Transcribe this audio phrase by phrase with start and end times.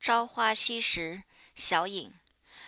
[0.00, 2.14] 朝花夕拾，小影。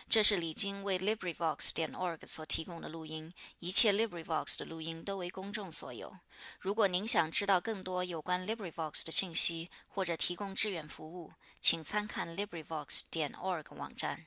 [0.07, 6.19] 这是李菁为 LibriVox 点 org 所提供的录音，一切 LibriVox 的录音都为公众所有。
[6.61, 14.27] 如果您想知道更多有关 LibriVox 的信息，或者提供志愿服务，请参看 LibriVox 点 org 网站。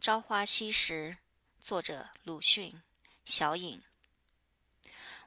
[0.00, 1.18] 朝花夕拾，
[1.60, 2.82] 作者鲁迅，
[3.24, 3.80] 小影。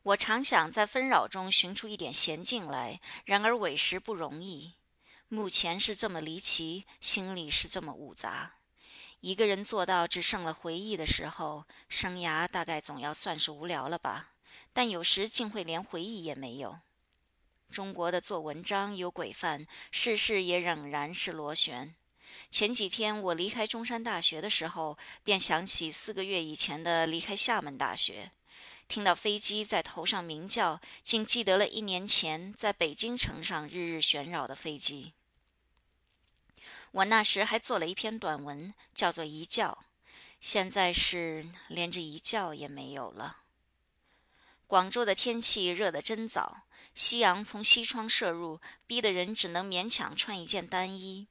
[0.04, 4.74] 我常想在纷扰中寻出一点闲静来，然而委实不容易。
[5.32, 8.54] 目前是这么离奇，心里是这么复杂。
[9.20, 14.32] 一个人做到只剩了回忆的时候，生涯大概总要算是无聊了吧？
[14.74, 16.80] 但有时竟会连回忆也没有。
[17.70, 21.94] 中国的做文章有规范，世事也仍然是螺旋。
[22.50, 28.32] 前几天我离开中山大学的时候，便想起四个月以前的离开厦门大学，
[28.88, 35.14] 听到飞机在头上鸣叫，竟记得了一年前在北京城上日日旋绕的飞机。
[36.92, 39.72] 我那时还做了一篇短文，叫做《一觉》，
[40.40, 43.38] 现在是连这一觉也没有了。
[44.66, 51.28] 广州的天气热得真早，夕阳从西窗射入，逼得人只能勉强穿一件单衣。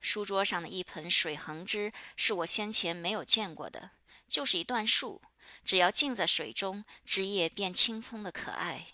[0.00, 3.92] 书桌上的一盆水横枝是我先前没有见过的，
[4.28, 5.22] 就是一段树，
[5.64, 8.86] 只要浸在水中，枝叶便青葱的可爱。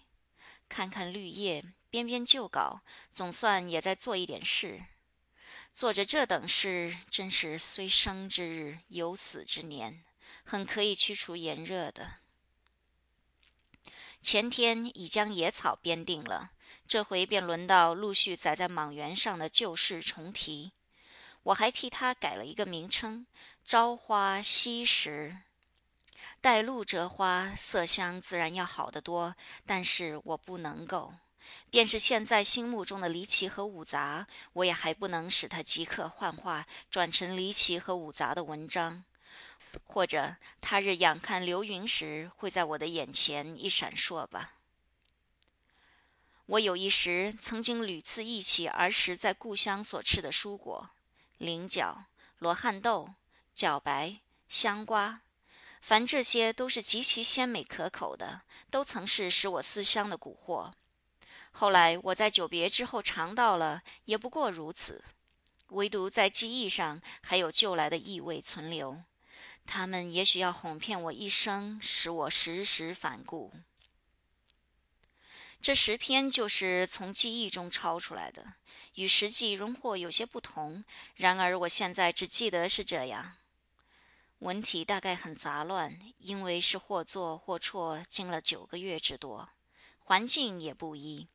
[0.68, 4.82] 看看绿叶，编编旧稿，总算也在做一点事。
[5.78, 10.02] 做着这等事，真是虽生之日，有死之年，
[10.42, 12.14] 很可以驱除炎热的。
[14.20, 16.50] 前天已将野草编定了，
[16.88, 20.72] 这回便轮到陆续载在莽原上的旧事重提。
[21.44, 23.24] 我还替他改了一个名称：
[23.64, 25.36] 朝花夕拾。
[26.40, 31.14] 带露折花，色香自然要好得多，但是我不能够。
[31.70, 39.04] 便是现在心目中的离奇和五杂，我也还不能使它即刻幻化，转成离奇和五杂的文章，
[39.84, 44.54] 或者他日仰看流云时，会在我的眼前一闪烁吧。
[46.46, 50.88] 我有一时曾经屡次忆起儿时在故乡所吃的蔬果，
[51.36, 52.04] 菱角、
[52.38, 53.10] 罗汉豆、
[53.54, 55.20] 茭白、香瓜，
[55.82, 58.40] 凡这些都是极其鲜美可口的，
[58.70, 60.72] 都曾是使我思乡的古惑。
[61.58, 65.02] 后来我在久别之后尝到了，也不过如此。
[65.70, 69.02] 唯独在记忆上还有旧来的意味存留，
[69.66, 73.52] 他们也许要哄骗我一生，使我时时反顾。
[75.60, 78.52] 这十篇就是从记忆中抄出来的，
[78.94, 80.84] 与实际荣获有些不同。
[81.16, 83.34] 然而我现在只记得是这样。
[84.38, 89.48] 文体大概很杂乱，因为是或做或辍，经了九个月之多，
[89.98, 91.26] 环境也不一。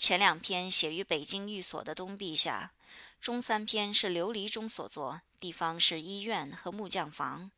[0.00, 2.72] 前两篇写于北京寓所的东壁下，
[3.20, 7.50] 中三篇是琉璃中所作，地方是医院和木匠房，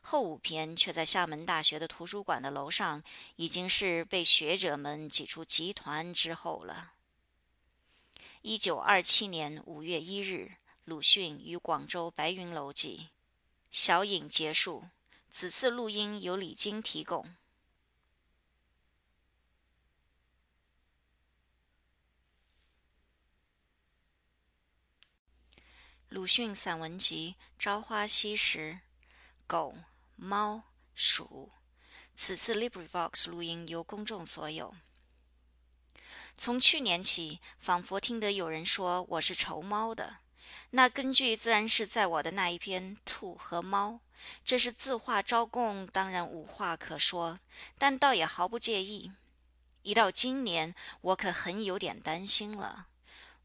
[0.00, 3.00] 后五篇却在厦门大学的图书馆的楼上，
[3.36, 6.94] 已经是被学者们挤出集团之后了。
[8.42, 10.50] 一九二七年五月一日，
[10.86, 13.10] 鲁迅于广州白云楼记，
[13.70, 14.82] 小影结束。
[15.30, 17.36] 此次录音由李菁提供。
[26.14, 28.74] 鲁迅散文集《朝花夕拾》，
[29.48, 29.74] 狗、
[30.14, 30.62] 猫、
[30.94, 31.50] 鼠。
[32.14, 34.76] 此次 LibriVox 录音由公众所有。
[36.38, 40.18] 从去年起，仿佛听得有人说我是仇猫的，
[40.70, 43.90] 那根据自然是在我的那一篇《兔和猫》。
[44.44, 47.40] 这是自话招供，当然无话可说，
[47.76, 49.10] 但倒也毫不介意。
[49.82, 52.86] 一到今年，我可很有点担心了。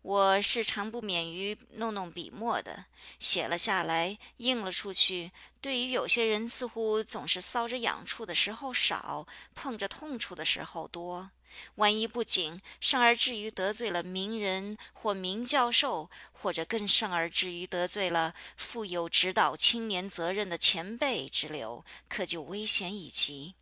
[0.02, 2.86] 我是常不免于弄弄笔墨的，
[3.20, 5.32] 写了下来，印了出去。
[5.60, 11.32] 对于有些人，似乎总是搔着痒处的时候少，碰着痛处的时候多。
[11.76, 23.56] 万一不谨，甚而至于得罪了名人或名教授，或者更甚而至于得罪了负有指导青年责任的前辈之流，可就危险已极。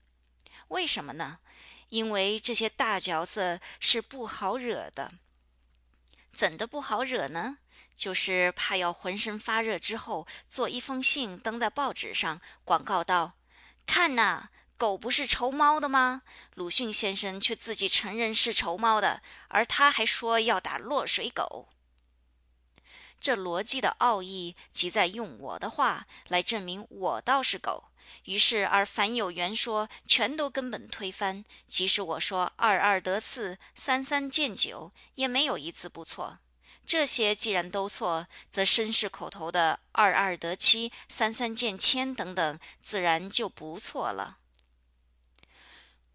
[0.68, 1.40] 为什么呢？
[1.90, 5.13] 因为这些大角色是不好惹的。
[6.38, 7.57] 怎的不好惹呢？
[7.95, 13.34] 就是怕要浑身发热之后，做一封信登在报纸上，广告道
[13.88, 16.22] ：“看呐，狗不是仇猫的吗？
[16.54, 21.69] 鲁迅先生却自己承认是仇猫的，而他还说要打落水狗。”
[23.19, 27.86] 这逻辑的奥义，即在用我的话来证明我倒是狗。
[28.25, 31.44] 于是，而凡有缘说，全都根本推翻。
[31.68, 36.39] 即使我说二二得四，三三见九，也没有一字不错。
[36.86, 44.38] 这些既然都错，则绅士口头的“二二得七，三三见千”等等，自然就不错了。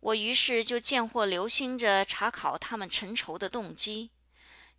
[0.01, 4.11] 我于是就见或留心着查考他们陈筹的动机。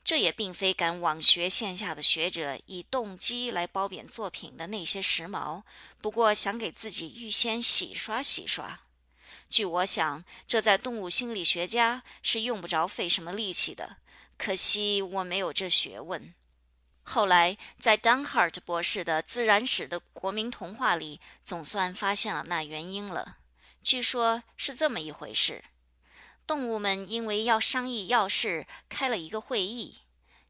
[0.03, 5.63] 这也并非赶往学线下的学者以动机来褒贬作品的那些时髦，
[5.99, 8.81] 不过想给自己预先洗刷洗刷。
[9.49, 13.97] 据我想，这在动物心理学家是用不着费什么力气的。
[14.37, 16.33] 可惜我没有这学问。
[17.03, 23.37] 后来在 Dunhart 博士的《自然史的国民童话》里，总算发现了那原因了。
[23.83, 25.63] 据说是这么一回事。
[26.45, 30.01] 动物们因为要商议要事，开了一个会议。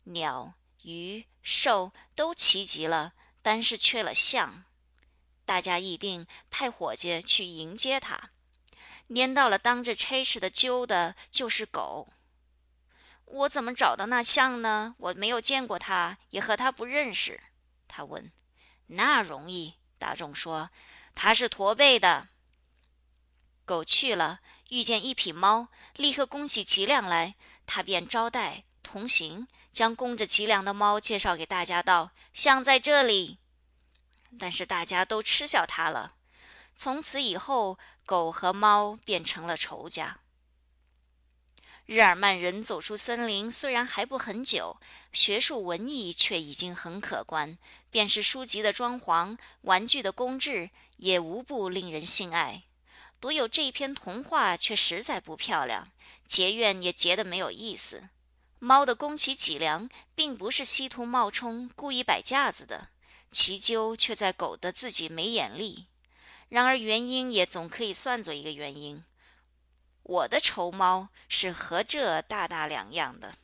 [0.05, 4.65] 鸟、鱼、兽都齐集了，但是缺了象。
[5.45, 8.31] 大家议定派伙计去迎接他。
[9.13, 12.07] 粘到了当着差事的揪的就是狗。
[13.25, 14.95] 我怎么找到那象呢？
[14.97, 17.41] 我没有见过它，也和它不认识。
[17.87, 18.31] 他问。
[18.87, 20.69] 那容易，大众说，
[21.15, 22.27] 它是驼背的。
[23.65, 24.39] 狗去了。
[24.73, 25.67] 遇见一匹猫，
[25.97, 27.35] 立刻弓起脊梁来，
[27.67, 33.37] 他便招待同行，将弓着脊梁的猫介绍给大家，道：“像在这里。”
[34.39, 36.15] 但是大家都嗤笑他了。
[36.75, 40.21] 从此以后，狗和猫变成了仇家。
[41.85, 44.79] 日耳曼人走出森林，虽然还不很久，
[45.11, 47.59] 学术文艺却已经很可观。
[47.91, 52.63] 便是书籍的装潢、玩具的工制，也无不令人心爱。
[53.23, 55.89] 独有这篇童话却实在不漂亮，
[56.27, 58.09] 结怨也结得没有意思。
[58.59, 62.89] 猫的弓起脊梁，并不是稀图冒充、故意摆架子的，
[63.31, 65.85] 其究却在狗的自己没眼力。
[66.49, 69.01] 然而原因也总可以算作一个原因。
[70.01, 73.35] 我的仇猫是和这大大两样的。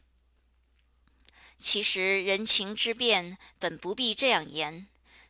[1.57, 4.87] 其实人情之变本不必这样言。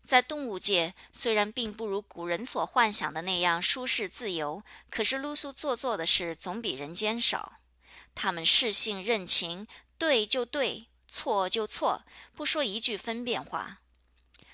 [0.09, 7.59] 在动物界，虽然并不如古人所幻想的那样舒适自由，可是露宿做作的事总比人间少。
[8.15, 9.67] 他们适性任情，
[9.99, 12.01] 对就对，错就错，
[12.33, 13.81] 不说一句分辨话。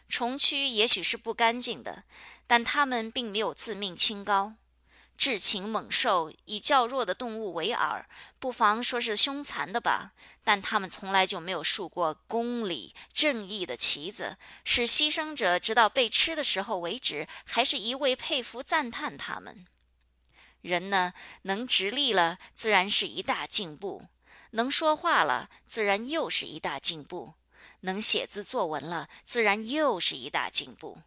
[0.09, 2.03] 虫蛆也许是不干净的，
[2.45, 4.55] 但他们并没有自命清高。
[5.17, 8.03] 至禽猛兽以较弱的动物为饵，
[8.39, 10.13] 不妨说是凶残的吧。
[10.43, 19.65] 但他们从来就没有竖过公理正义的旗子，使牺牲者直到被吃的时候为止，还是一味佩服赞叹他们。
[20.61, 21.13] 人呢，
[21.43, 24.03] 能直立了，自然是一大进步；
[24.51, 27.33] 能说话了，自然又是一大进步；
[27.81, 30.99] 能写字作文了，自然又是一大进步。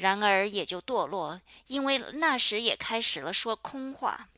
[0.00, 4.30] 然而也就堕落，因为那时也开始了说空话。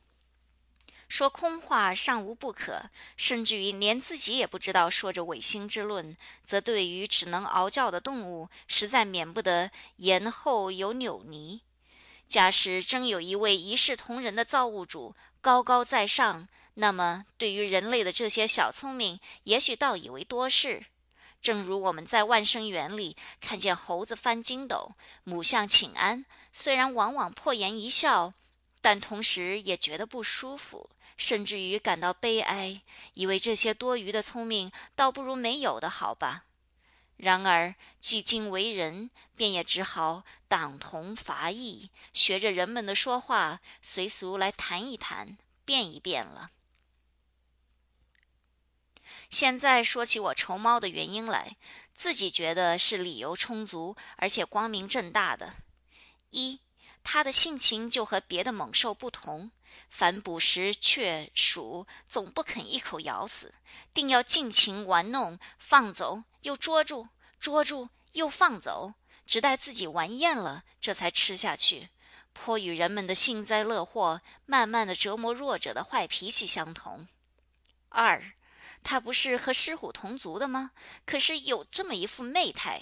[1.07, 11.61] 说空话尚无不可，甚至于连自己也不知道说着违心之论，则对于只能嗷叫的动物，实在免不得言后有扭捏。
[12.27, 20.83] 假使真有一位一视同仁的造物主，高高在上，那么对于人类的这些小聪明，也许倒以为多事。
[21.43, 24.93] 正如我们在万生园里看见猴子翻筋斗，
[25.25, 28.33] 母象请安，虽然往往破颜一笑，
[28.81, 32.81] 但同时也觉得不舒服，甚至于感到悲哀，
[33.13, 36.45] 以为这些多余的聪明倒不如没有的好吧。
[37.17, 46.51] 然而既今为人，便也只好党同伐异，学着人们的说话，随俗来谈一谈，变一变了。
[49.33, 51.57] 现在说起我愁猫的原因来，
[51.95, 55.55] 自己觉得是理由充足，而且光明正大的。
[56.29, 56.59] 一，
[57.03, 59.49] 它的性情就和别的猛兽不同，
[59.89, 63.55] 凡捕食雀鼠，总不肯一口咬死，
[63.91, 67.07] 定要尽情玩弄，放走又捉住，
[67.39, 68.93] 捉住又放走，
[69.25, 71.89] 直待自己玩厌了，这才吃下去。
[72.33, 77.07] 颇与人们的幸灾乐祸、慢慢的折磨弱者的坏脾气相同。
[77.89, 78.21] 二。
[78.83, 80.71] 他不是和狮虎同族的吗？
[81.05, 82.81] 可是有这么一副媚态，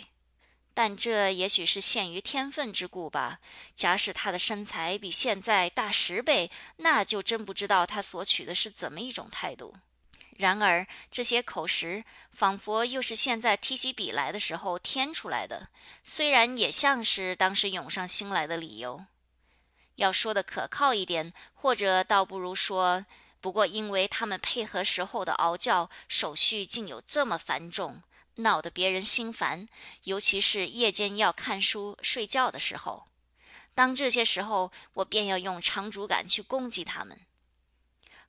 [0.74, 3.40] 但这也许是限于天分之故吧。
[3.76, 9.74] 假使他的身材比现在大十倍，那就真不知道他所取的是怎么一种态度。
[10.38, 15.70] 然而这些口实，仿佛又是现在提起笔来的时候添出来的，
[16.04, 19.06] 虽然也像是当时涌上心来的理由。
[19.96, 23.06] 要说的可靠一点，或者倒不如说。
[23.42, 28.02] 不过，因为他们配合时候的嗷叫手续竟有这么繁重，
[28.36, 29.68] 闹得别人心烦，
[30.04, 33.08] 尤其是夜间要看书睡觉的时候。
[33.74, 37.20] 当这些时候，我便要用长竹竿去攻击他们。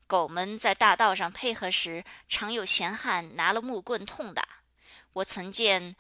[0.07, 4.47] 狗们在大道上配合时，常有闲汉拿了木棍痛打。
[5.15, 5.95] 我曾见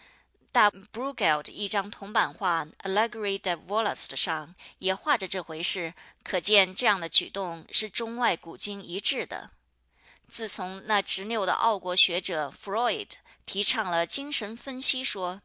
[0.52, 9.50] 大 Bruegel 一张铜版画《Allegory de v o l a s t》上也画着这回事，可见这样的举动是中外古今一致的。
[10.28, 13.09] 自从那执拗的奥国学者 Freud
[13.47, 15.40] 提倡了精神分析说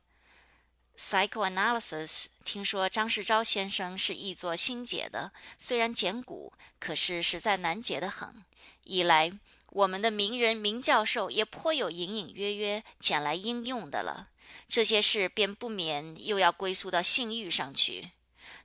[0.97, 8.43] （psychoanalysis），听说张世钊先生是译作新解的，虽然简古，可是实在难解得很。
[8.83, 9.31] 以来，
[9.69, 14.27] 我们的名人名教授也颇有隐隐约约捡来应用的了。
[14.67, 18.11] 这些事便不免又要归宿到性欲上去。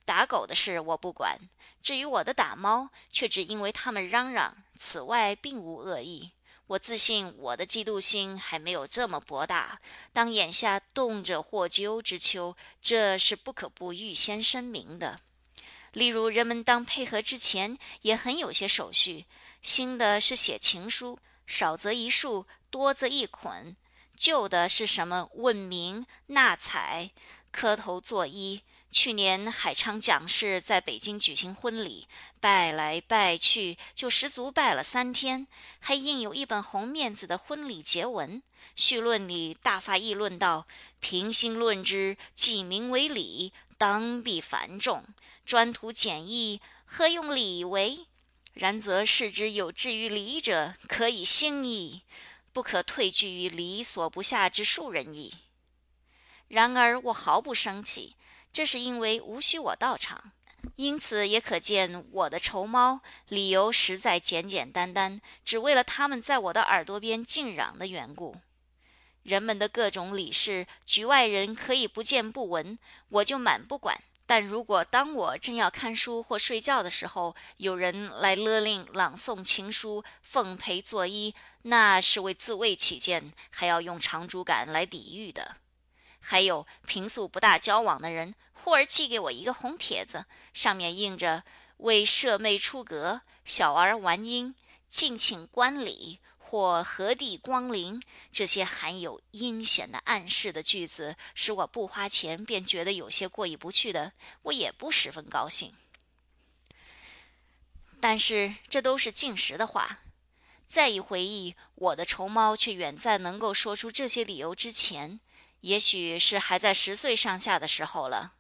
[0.05, 1.39] 打狗的事我不管，
[1.83, 4.57] 至于我的打猫，却只因为他们嚷嚷。
[4.79, 6.33] 此外并无恶意，
[6.67, 9.81] 我自信我的嫉妒心还没有这么博大。
[10.13, 15.21] 当眼下动辄获咎之秋，这是不可不预先声明的。
[15.93, 19.27] 例如，人们当配合之前，也很有些手续。
[19.61, 23.77] 新的是写情书，少则一束，多则一捆；
[24.17, 27.11] 旧的是什么问名、纳采、
[27.51, 28.61] 磕头作揖。
[28.91, 32.07] 去年海昌蒋氏在北京举行婚礼，
[32.41, 35.47] 拜来拜去，就十足拜了三天，
[35.79, 38.43] 还印有一本红面子的婚礼结文。
[38.77, 40.67] 序论里大发议论道
[41.01, 45.03] ：“平心论之，既名为礼，当必繁重；
[45.47, 48.07] 专图简易，何用礼为？
[48.53, 52.03] 然则视之有志于礼者，可以兴矣，
[52.53, 55.33] 不可退居于礼所不下之庶人矣。”
[56.49, 58.17] 然而我毫不生气。
[58.53, 60.33] 这是因为无需我到场，
[60.77, 68.37] 因此也可见我的仇猫理由实在简简单单，只为了他们在我的耳朵边静嚷的缘故。
[69.23, 72.79] 人们的各种礼事，局外人可以不见不闻，
[73.09, 73.99] 我就满不管。
[74.27, 81.33] 但如果当我正要看书或睡觉的时候，有人来勒令朗诵情书、奉陪作揖，
[81.63, 85.57] 那是为自卫起见，还要用长竹竿来抵御的。
[86.21, 91.45] 还有平素不大交往的人，忽而寄给我一个红帖子，上面印着
[91.79, 94.55] “为舍妹出阁，小儿玩音，
[94.89, 98.01] 敬请观礼或何地光临”
[98.31, 105.75] 这些含有阴险的暗示的句子，使我不花钱便觉得有些过意不去的，我也不十分高兴。
[108.01, 110.01] 但是这都是进时的话，
[110.73, 115.21] 再一回忆，我的仇猫却远在能够说出这些理由之前。
[115.61, 118.33] 也许是还在十岁上下的时候了，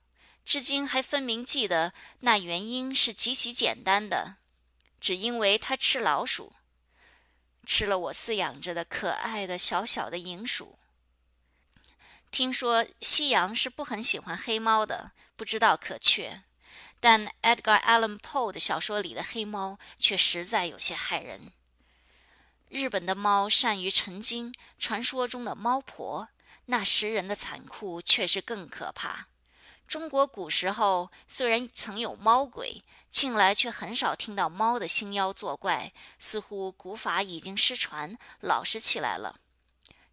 [0.42, 4.36] 至今还分明记得那原因是极其简单的，
[4.98, 6.54] 只因为他吃老鼠，
[7.66, 10.78] 吃了我饲养着的可爱的小小的银鼠。
[12.30, 16.40] 听说西洋是不很喜欢黑猫的，不知道可确，
[16.98, 21.52] 但 Edgar Allan Poe 的小说里的黑猫却实在有些害人。
[22.72, 26.30] 日本的猫善于成精，传说中的猫婆。
[26.64, 29.26] 那食人的残酷却是更可怕。
[29.86, 39.38] 中国古时候虽然曾有猫鬼，近来却很少听到猫的兴妖作怪，似乎古法已经失传，老实起来了。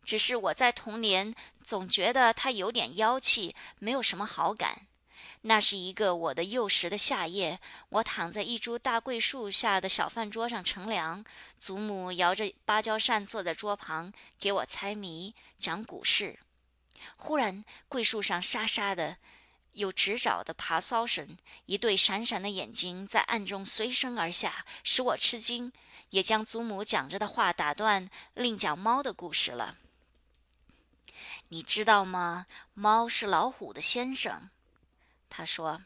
[0.03, 4.88] 只是我在童年总觉得它有点妖气，没有什么好感。
[5.41, 11.23] 那是一个我的幼时的夏夜，我躺在一株大桂树下的小饭桌上乘凉，
[11.57, 16.37] 祖母摇着芭蕉扇坐在桌旁，给我猜谜、讲古事。
[17.15, 19.15] 忽然，桂树上沙沙的
[19.71, 25.71] 有直爪的爬搔声，一对闪闪的眼睛在暗中随声而下，使我吃惊，
[26.09, 29.77] 也将祖母讲着的话打断，另讲猫的故事了。
[31.47, 32.45] 你知道吗？
[32.73, 34.49] 猫是老虎的先生。
[35.29, 35.81] 他说：“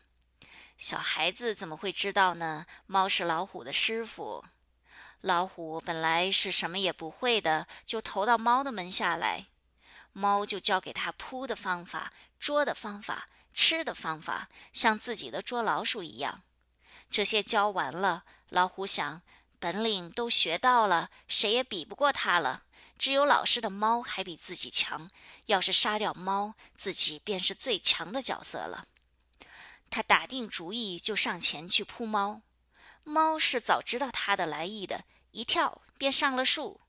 [0.77, 2.65] 小孩子怎么会知道呢？
[2.87, 4.43] 猫是老虎的师傅。
[5.21, 9.47] 老虎本来是什么也不会的，就投到猫的门下来，
[10.11, 16.43] 猫就教给他扑的方法、捉的方法、吃的方法，像自己的捉老鼠一样。
[17.09, 19.21] 这些教完了，老虎想，
[19.59, 22.63] 本领都学到了，谁也比不过他了。
[22.97, 25.09] 只有老实的猫还比自己强。
[25.47, 28.87] 要是杀掉猫，自己便是最强的角色了。”
[29.93, 32.41] 他打定主意就上前去扑猫，
[33.03, 36.81] 猫是早知道他的来意的，一跳便上了树，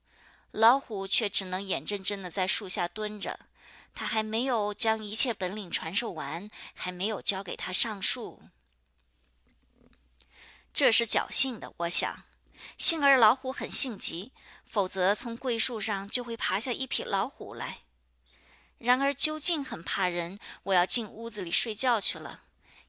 [0.52, 3.40] 老虎却只能眼睁睁的在树下蹲着。
[3.92, 8.40] 他还没有将一切本领传授完，还没有教给他上树。
[10.72, 12.22] 这是侥幸的，我想，
[12.78, 14.32] 幸而老虎很性急，
[14.64, 17.80] 否则从桂树上就会爬下一匹老虎来。
[18.78, 22.43] 然而究竟很怕人，我要进屋子里睡觉去了。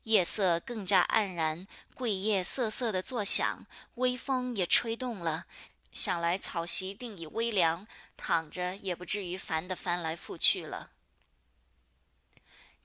[0.05, 5.45] 夜色更加黯然，桂叶瑟瑟的作响，微风也吹动了，
[5.91, 10.91] 想来草席定已微凉，躺着也不至于烦得翻来覆去了。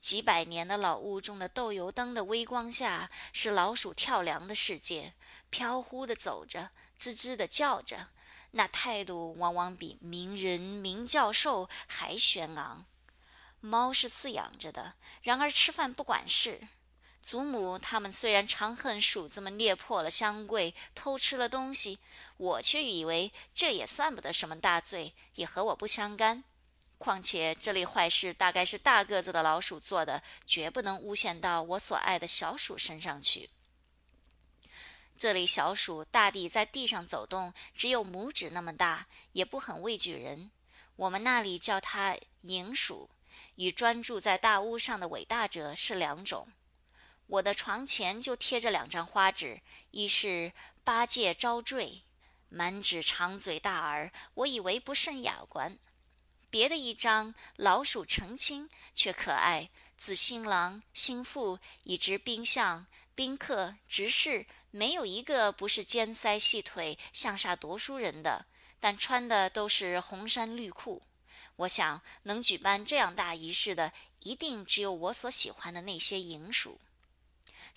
[0.01, 5.13] 几百年的老屋中的豆油灯的微光下，是老鼠跳梁的世界，
[5.51, 8.09] 飘忽的走着，吱吱的叫着，
[8.53, 12.87] 那态度往往比名人、名教授还轩昂。
[13.61, 16.67] 猫是饲养着的，然而吃饭不管事。
[17.23, 21.99] 祖母他们虽然常恨鼠子们裂破了箱柜，偷吃了东西，
[22.39, 26.43] 我却以为这也算不得什么大罪，也和我不相干。
[26.97, 33.51] 况且这类坏事大概是大个子的老鼠做的，绝不能诬陷到我所爱的小鼠身上去。
[35.17, 40.51] 这类小鼠大抵在地上走动，只有拇指那么大，也不很畏惧人。
[40.97, 43.11] 我们那里叫它蝇鼠，
[43.57, 46.49] 与专注在大屋上的伟大者是两种。
[47.31, 49.61] 我的床前就贴着两张花纸，
[49.93, 52.03] 一是八戒招赘，
[52.49, 55.79] 满纸长嘴大耳，我以为不甚雅观。
[56.51, 59.71] 别的一张老鼠成亲，却可爱。
[59.97, 68.47] 自新郎、新妇，以至宾相、宾客、执事，没有一个不是尖腮细腿、像煞读书人的，
[68.81, 71.01] 但穿的都是红衫绿裤。
[71.55, 73.93] 我想，能举办这样大仪式的，
[74.25, 76.81] 一定只有我所喜欢的那些银鼠。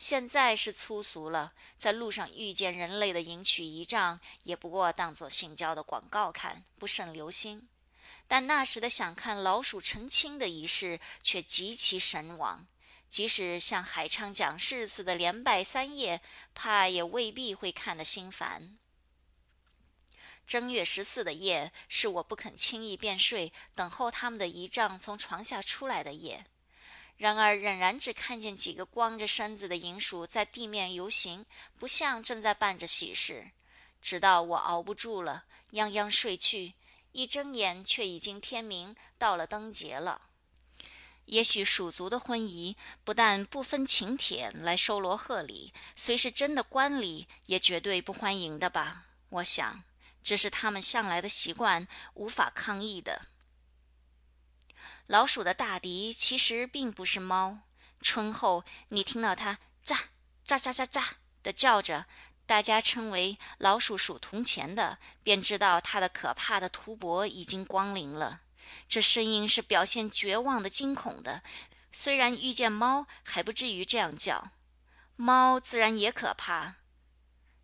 [0.04, 7.70] 现在是粗俗了，在路上遇见人类的迎娶仪仗，也不过当作性交的广告看，不甚留心。
[8.28, 12.68] 但那时的想看老鼠成亲的仪式，却极其神往。
[13.08, 16.20] 即使像海昌讲事似的连拜三夜，
[16.54, 18.78] 怕也未必会看得心烦。
[20.46, 26.46] 正月十四的夜，是我不肯轻易便睡，等候他们的仪仗从床下出来的夜。
[27.24, 31.46] 然而仍然只看见几个光着身子的银鼠在地面游行，
[31.80, 33.52] 不像正在办着喜事。
[34.02, 36.74] 直到我熬不住了，泱泱睡去。
[37.14, 40.24] 一睁眼，却已经天明，到了灯节了。
[41.24, 42.76] 也许蜀族的婚仪
[43.06, 49.06] 不但不分请帖来收罗贺礼，虽是真的官礼，也绝对不欢迎的吧？
[49.30, 49.82] 我想，
[50.22, 53.28] 这是他们向来的习惯，无法抗议的。
[55.14, 57.60] 老鼠的大敌其实并不是猫。
[58.02, 59.96] 春后，你听到它喳
[60.44, 61.04] 喳喳喳喳
[61.44, 62.08] 的叫着。
[62.48, 68.42] 大家称为老鼠鼠铜钱的，便知道它的可怕的屠伯已经光临了。
[68.88, 71.44] 这声音是表现绝望的惊恐的。
[71.92, 74.50] 虽然遇见猫还不至于这样叫，
[75.16, 76.78] 猫自然也可怕，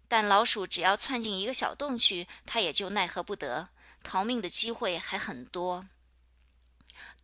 [0.08, 3.70] 但老鼠只要窜进一个小洞去，它也就奈何不得，
[4.04, 5.88] 逃命的机会还很多。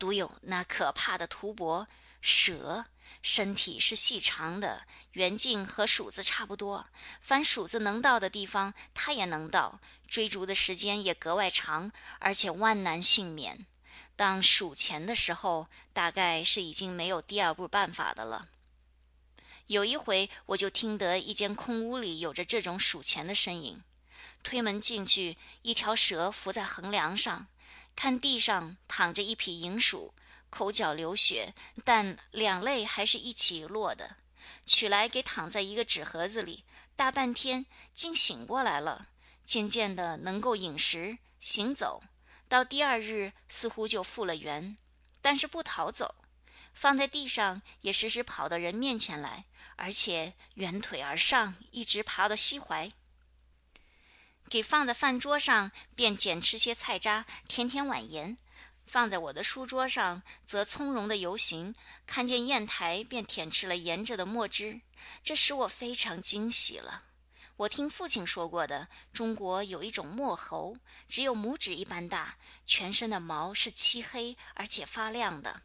[0.06, 1.88] 独有那可怕的图伯
[2.22, 2.86] 蛇。
[3.24, 6.86] 身体是细长的，圆径和鼠子差不多。
[7.22, 9.80] 凡鼠子能到的地方，它也能到。
[10.08, 13.65] 追逐的时间也格外长，而且万难幸免。
[14.15, 18.48] 当数钱的时候，大概是已经没有第二步办法的了。
[19.65, 23.82] 有一回，我就听得一间空屋里有着这种数钱的声音。
[24.44, 27.48] 推门进去，一条蛇伏在横梁上，
[27.95, 30.13] 看地上躺着一匹银鼠。
[30.51, 31.53] 口角流血，
[31.84, 34.17] 但两泪还是一起落的。
[34.65, 36.63] 取来给躺在一个纸盒子里，
[36.95, 39.10] 大半天竟醒过来了。
[39.45, 42.03] 渐渐的能够饮食、行走，
[42.47, 44.77] 到第二日似乎就复了原，
[45.21, 46.15] 但是不逃走，
[46.73, 49.43] 放在地上也时时跑到人面前来，
[49.75, 52.89] 而且圆腿而上，一直爬到膝怀。
[54.49, 58.38] 给放在饭桌上，便捡吃些菜渣，舔舔碗盐。
[58.86, 61.73] 放在我的书桌上，则从容的游行；
[62.05, 64.81] 看见砚台，便舔吃了沿着的墨汁，
[65.23, 67.05] 这使我非常惊喜了。
[67.58, 70.77] 我听父亲说过的，中国有一种墨猴，
[71.08, 75.63] 只有拇指一般大，全身的毛是漆黑而且发亮的。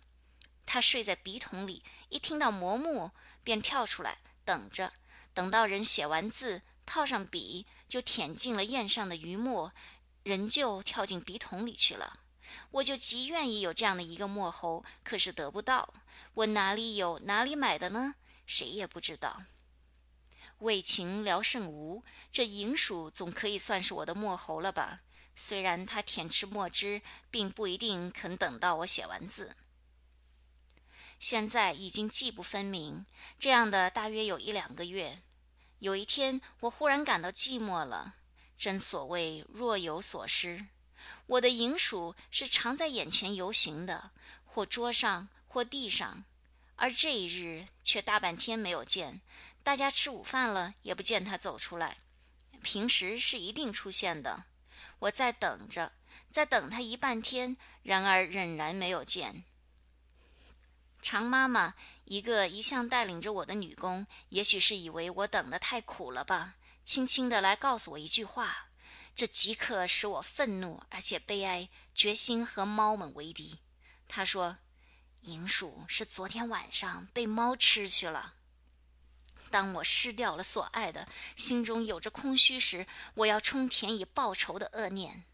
[0.64, 3.12] 它睡在笔筒里，一听到磨墨，
[3.42, 4.92] 便跳出来等着，
[5.34, 9.72] 等到人写完字，套上笔，就舔进了砚上的余墨，
[10.24, 12.20] 仍旧跳进笔筒里去了。
[12.72, 15.94] 我就极愿意有这样的一个墨猴，可是得不到。
[16.34, 18.14] 问哪里有，哪里买的呢？
[18.44, 19.42] 谁也不知道。
[20.58, 25.00] 为情聊胜无，这银鼠总可以算是我的墨猴了吧？
[25.36, 29.56] 虽然它舔吃墨汁，并不一定肯等到我写完字。
[31.18, 33.06] 现在已经记不分明，
[33.38, 35.22] 这样的大约有一两个月。
[35.80, 38.14] 有一天，我忽然感到寂寞了。
[38.56, 40.66] 真所谓若有所失。
[41.26, 44.10] 我的银鼠是常在眼前游行的，
[44.44, 46.24] 或桌上，或地上，
[46.76, 49.22] 而这一日却大半天没有见。
[49.62, 51.96] 大家吃午饭了，也不见它走出来。
[52.62, 54.44] 平时是一定出现的。
[54.98, 55.92] 我在等着，
[56.30, 59.44] 在等他一半天，然而仍然没有见。
[61.02, 68.68] 常妈妈，一个一向带领着我的女工，也许是以为我等得太苦了吧，轻轻地来告诉我一句话，
[69.14, 73.58] 这即刻使我愤怒而且悲哀，决心和猫们为敌。
[74.06, 74.58] 她说
[75.22, 78.34] ：“银鼠是昨天晚上被猫吃去了。”
[79.50, 85.24] 当我失掉了所爱的，心中有着空虚时，我要冲田以报仇的恶念。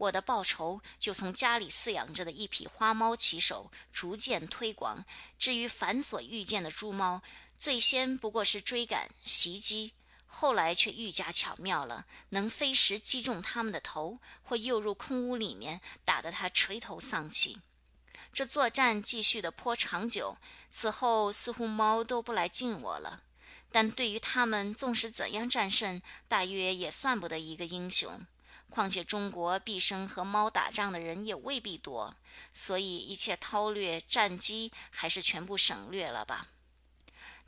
[0.00, 5.04] 我的报仇就从家里饲养着的一匹花猫起手，逐渐推广。
[5.38, 7.20] 至于凡所遇见的猪猫，
[7.58, 9.92] 最先不过是追赶、袭击，
[10.26, 17.58] 后来却愈加巧妙了，能飞时击中他们的头，或诱入空屋里面，打得他垂头丧气。
[18.32, 20.38] 这作战继续的颇长久，
[20.70, 23.24] 此后似乎猫都不来近我了。
[23.70, 28.26] 但对于他们，纵使怎样战胜，大约也算不得一个英雄。
[28.70, 32.14] 况且中国毕生和猫打仗的人也未必多，
[32.54, 36.46] 所以一切韬略战机还是全部省略了吧。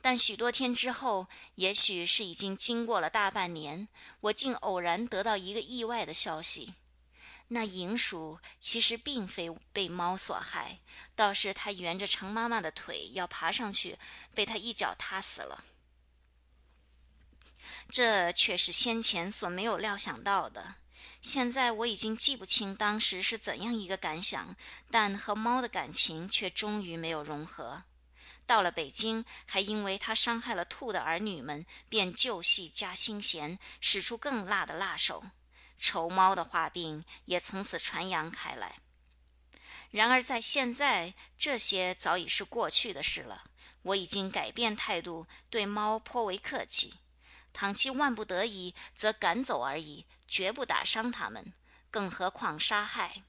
[0.02, 3.86] 但许多天之后，也许是已经经过了大半年，
[4.20, 6.74] 我竟偶然得到一个意外的消息。
[7.48, 10.80] 那银鼠其实并非被猫所害，
[11.14, 13.96] 倒是它沿着长妈妈的腿要爬上去，
[14.34, 15.64] 被它一脚踏死了。
[17.88, 20.76] 这却是先前所没有料想到的。
[21.22, 24.56] 现在我已经记不清当时是怎样一个感想，
[24.90, 27.84] 但和猫的感情却终于没有融合。
[28.44, 35.22] 到了北京，还因为它伤害了兔的儿女们，便旧戏加新弦，使出更辣的辣手。
[35.78, 38.76] 愁猫的画病也从此传扬开来。
[39.92, 43.44] 然而在现在，这些早已是过去的事了。
[43.82, 46.94] 我已经改变态度，对猫颇为客气。
[47.52, 51.52] 倘其万不得已，则赶走而已，绝不打伤它们，
[51.90, 53.22] 更何况杀害。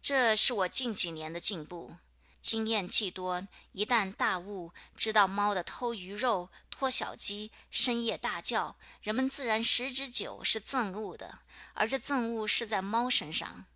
[0.00, 1.96] 这是我近几年的进步。
[2.40, 11.40] 经验既多，一旦大悟，知道猫的偷鱼肉、拖小鸡、深夜大叫，人们自然十之九是憎恶的，
[11.74, 13.66] 而这憎恶是在猫身上。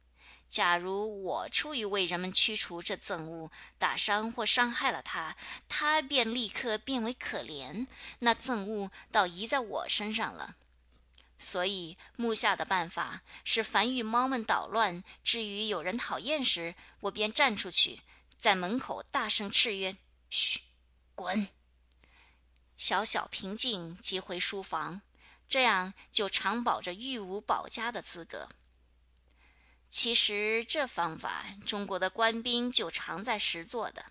[0.49, 5.37] 假如我出于为人们驱除这憎恶，打伤或伤害了它，
[5.69, 7.89] 它便立刻变为可怜，
[8.21, 10.55] 那憎恶倒移在我身上了。
[11.39, 18.01] 所以木下的办法是，凡遇猫们捣乱，至于有人讨厌时，我便站出去。
[18.39, 19.97] 在门口大声斥曰
[20.31, 20.61] ：“嘘，
[21.15, 21.49] 滚！”
[22.77, 25.03] 小小平静，即回书房，
[25.49, 28.49] 这样就常保着御无保家的资格。
[29.89, 34.07] 其实这方法，中国的官兵就常在实做的。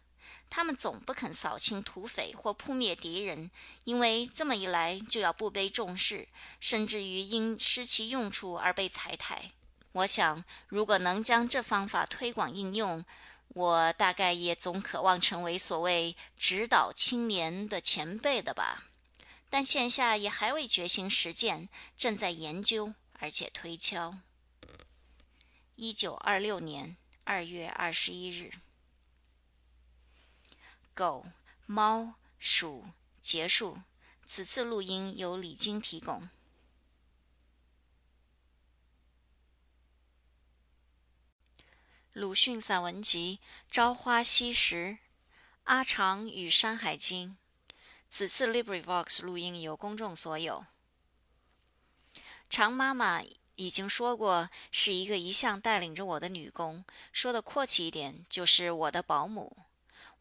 [0.55, 3.49] 他们总不肯扫清土匪或扑灭敌人，
[3.85, 6.27] 因为这么一来就要不被重视，
[6.59, 9.49] 甚至于因失其用处而被裁汰。
[9.93, 13.03] 我想，如果能将这方法推广应用，
[13.47, 18.83] 我大概也总渴望成为所谓指导青年的前辈的吧，
[19.49, 24.19] 但现下也还未决心实践，正在研究而且推敲。
[25.75, 28.51] 一九二六年二月二十一日，
[30.93, 31.25] 狗、
[31.65, 32.85] 猫、鼠
[33.21, 33.79] 结束。
[34.25, 36.29] 此次录音由李晶提供。
[42.13, 43.39] 鲁迅散文集
[43.73, 44.75] 《朝花夕拾》，
[45.63, 47.37] 阿长与《山海经》。
[48.07, 50.65] 此次 LibriVox 录音由公众所有。
[52.49, 53.23] 长妈妈
[53.55, 59.57] 已经说过，是一个一向带领着我的女工，说的阔气一点，就是我的保姆。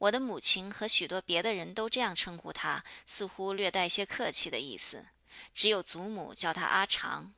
[0.03, 5.07] 我的母亲和许多别的人都这样称呼她，似乎略带些客气的意思。
[5.55, 7.33] 只有祖母叫她阿长。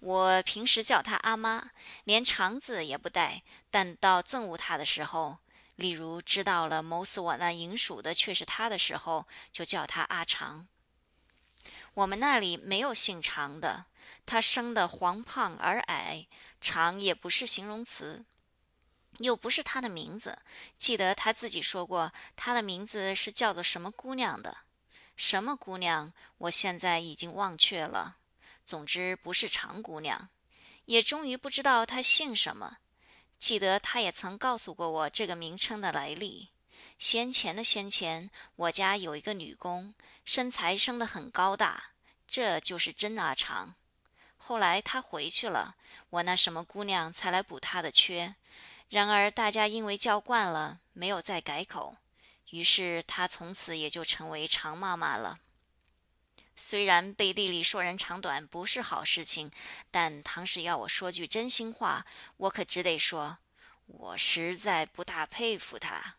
[0.00, 1.70] 我平时叫她阿妈，
[2.04, 3.42] 连肠子也不带。
[3.70, 5.38] 但到憎恶她的时候，
[5.76, 10.68] 例如知道了谋死我那银鼠的却是她的时候，就叫她阿长。
[11.94, 13.86] 我们那里没有姓长的，
[14.26, 16.26] 她生的黄胖而矮，
[16.60, 18.26] 长也不是形容词，
[19.18, 20.38] 又不是她的名字。
[20.78, 24.58] 记得她自己说过，她的名字是叫做什么姑娘的，
[25.16, 28.16] 什么姑娘，我现在已经忘却了。
[28.64, 30.28] 总之不是长姑娘，
[30.86, 32.78] 也终于不知道她姓什么。
[33.38, 36.50] 记得她也曾告诉过我这个名称的来历。
[36.98, 41.90] 先前的先前，我家有一个女工，身材生得很高大，
[42.26, 43.74] 这就是真阿长。
[44.38, 45.76] 后来她回去了，
[46.10, 48.34] 我那什么姑娘才来补她的缺。
[48.88, 51.96] 然而大家因为叫惯了，没有再改口，
[52.50, 55.40] 于是她从此也就成为常妈妈了。
[56.54, 59.50] 虽然背地里说人长短不是好事情，
[59.90, 63.38] 但唐使要我说句真心话，我可只得说，
[63.86, 66.14] 我实在不大佩服他。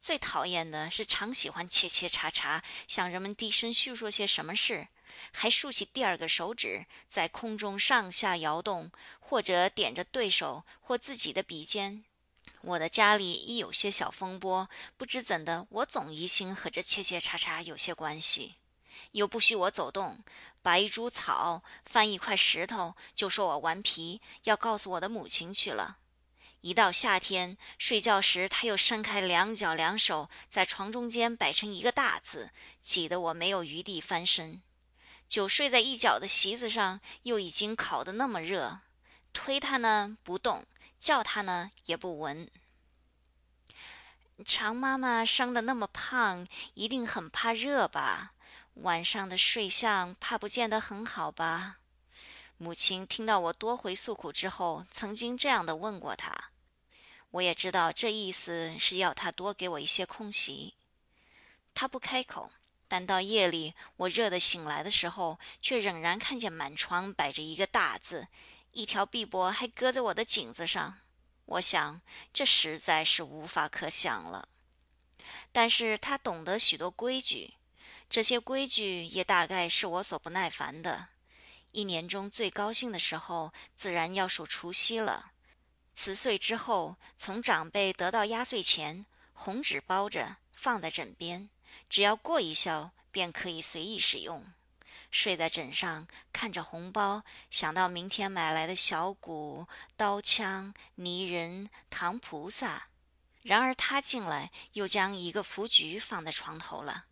[0.00, 4.88] 最讨厌的是常喜欢切切查查，向人们低声叙说些什么事，
[5.32, 12.04] 还竖起第二个手指在空中上下摇动，或者点着对手或自己的鼻尖。
[12.62, 18.56] 我的家里一有些小风波，不知怎的，我总疑心和这切切叉叉有些关系。
[19.12, 20.24] 又不许我走动，
[20.60, 25.98] 拔一株草，翻一块石头，就说我顽皮，要告诉我的母亲去了。
[26.62, 32.50] 一到夏天睡觉时，他又伸开两脚两手，在床中间摆成一个大字，
[32.82, 34.60] 挤得我没有余地翻身。
[35.28, 38.80] 就睡在一角的席子上，又已经烤得那么热，
[39.32, 40.64] 推他呢不动，
[40.98, 42.50] 叫他呢也不闻。
[44.44, 48.32] 常妈妈生得那么胖，一定很怕热吧？
[48.74, 51.78] 晚上的睡相怕不见得很好吧？
[52.56, 56.32] 母亲听到我多回诉苦之后，曾经这样的问过他。
[57.30, 60.74] 我也知道这意思是要他多给我一些空隙。
[61.74, 62.50] 他不开口，
[62.88, 68.26] 但到夜里我热得醒来的时候，却仍然看见满床摆着一个大字，
[68.72, 70.98] 一条臂膊还搁在我的颈子上。
[71.44, 72.00] 我想
[72.32, 74.48] 这实在是无法可想了。
[75.52, 77.54] 但是他懂得许多规矩，
[78.08, 81.08] 这些规矩也大概是我所不耐烦的。
[81.72, 85.32] 一年中最高兴的时候，自然要数除夕了。
[85.94, 91.50] 辞岁之后，从长辈得到压岁钱，红纸包着放在枕边，
[91.88, 94.44] 只要过一宵，便可以随意使用。
[95.10, 102.88] 睡在枕上，看着红包，想到明天买来的小鼓、刀枪、泥人、糖菩萨。
[103.42, 107.06] 然而他进来，又将一个福菊放在床头了。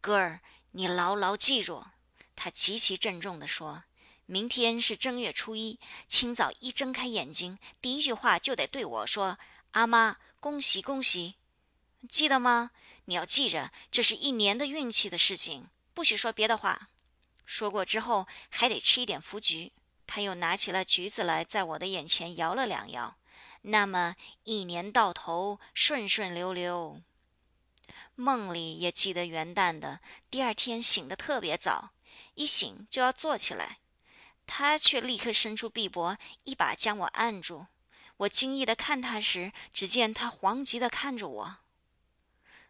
[0.00, 0.40] 哥儿，
[0.72, 1.84] 你牢牢记住。
[2.34, 3.84] 他极其郑重地说
[4.26, 9.38] ：“明天是正月初一，清早一睁开眼睛，第一句话就得对我说
[9.72, 11.36] ：‘阿妈，恭喜恭喜！’
[12.10, 12.72] 记得吗？
[13.06, 16.90] 你要记着，这是一年的运气的事情，不许说别的话。
[17.44, 19.72] 说过之后，还得吃一点福橘。”
[20.08, 23.16] 他又拿起了橘子来，在我的眼前摇了两摇。
[23.62, 24.14] 那么
[24.44, 27.00] 一年到头顺顺溜溜。
[28.14, 31.90] 梦里也记得元旦的第二天，醒得特别早。
[32.34, 33.78] 一醒就要坐起来，
[34.46, 37.66] 他却立刻伸出臂膊，一把将我按住。
[38.18, 41.56] 我惊异的看他时，只见他惶急的看着我。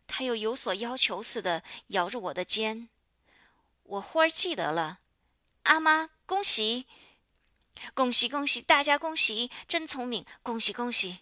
[0.07, 2.89] 他又有所要求似的摇着我的肩。
[3.83, 5.01] 我忽而记得了，
[5.65, 6.87] 阿妈，恭喜，
[7.95, 11.19] 恭喜恭喜，大家恭喜，真聪明，恭喜恭喜。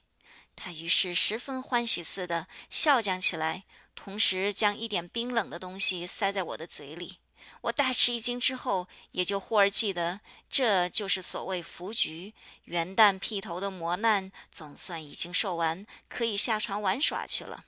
[0.56, 7.18] 他于是十分欢喜似的笑讲起来，同时将一点冰冷的东西塞在我的嘴里。
[7.62, 12.32] 我大吃一惊，之后也就忽而记得，这就是所谓福局。
[12.64, 17.64] 元旦劈头的磨难总算已经受完，可以下船玩耍去了。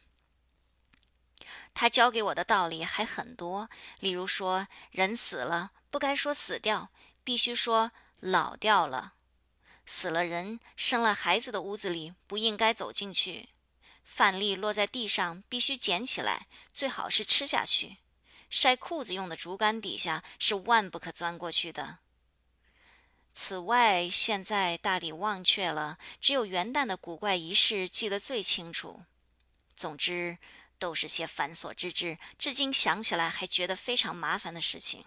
[1.78, 3.68] 他教给我的道理还很多，
[4.00, 6.90] 例如说，人死了不该说死掉，
[7.22, 9.12] 必须说老掉了；
[9.84, 13.48] 死了人生了孩子的屋子里不应该走进去；
[14.02, 17.98] 饭粒落在地上必须捡起来，最好是吃下去。
[18.48, 21.98] 晒裤子用的竹竿底下是万不可钻过去的。
[23.34, 29.02] 此外，现在大抵忘却了，只有元旦的古怪仪式记得最清楚。
[29.74, 30.38] 总之，
[30.78, 35.04] 都是些繁琐之至，至今想起来还觉得非常麻烦的事情。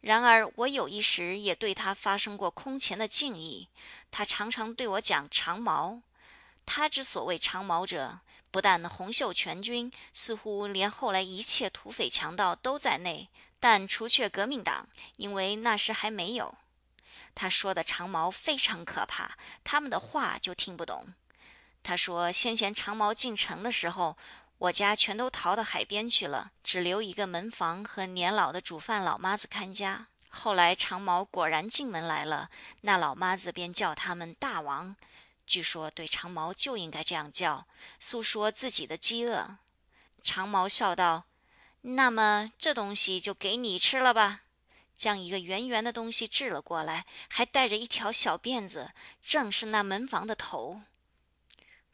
[0.00, 3.68] 然而，我有一时也对他发生过空前的敬意。
[4.10, 6.02] 他常常对我讲长毛。
[6.64, 8.20] 他之所谓长毛者。
[8.50, 13.28] 不但洪秀全军，似乎连后来一切土匪强盗都在内，
[13.60, 16.56] 但除却革命党，因为那时还没有。
[17.34, 21.12] 他说的长毛非常可怕，他们的话就听不懂。
[21.88, 24.14] 他说先前长毛进城的时候，
[24.58, 30.08] 我家全都逃到海边去了，只留一个门房和年老的煮饭老妈子看家。
[30.28, 32.50] 后来长毛果然进门来了，
[32.82, 34.96] 那老妈子便叫他们大王。
[35.46, 37.66] 据说对长毛就应该这样叫，
[37.98, 39.56] 诉说自己的饥饿。
[40.22, 41.24] 长毛笑道
[41.96, 44.42] ：“那么这东西就给你吃了吧。”
[44.94, 48.90] 将一个圆圆的东西掷了过来，还带着一条小辫子，
[49.22, 50.82] 正是那门房的头。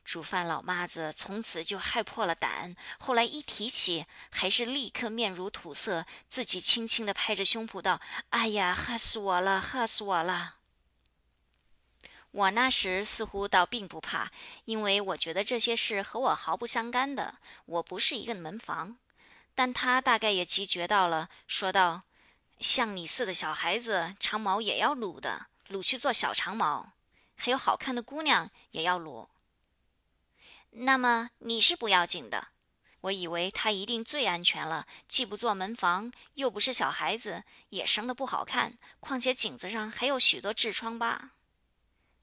[0.04, 10.56] 煮饭老妈子从此就害破了胆，后来一提起，还是立刻面如土色，自己轻轻地拍着胸脯道：“哎呀，吓死我了，吓死我了！”
[12.30, 14.30] 我那时似乎倒并不怕，
[14.64, 17.36] 因为我觉得这些事和我毫不相干的。
[17.64, 18.98] 我不是一个门房，
[19.54, 22.02] 但他大概也急觉到了，说道
[22.60, 26.92] ：“像你似的小孩子，长毛也要撸的，撸去做小长毛；
[27.36, 29.30] 还有好看的姑娘也要撸。
[30.76, 32.48] 那么你是不要紧的。
[33.02, 41.30] 我以为他一定最安全了，既不做门房，又不是小孩子，也生得不好看，况且颈子上还有许多痔疮疤。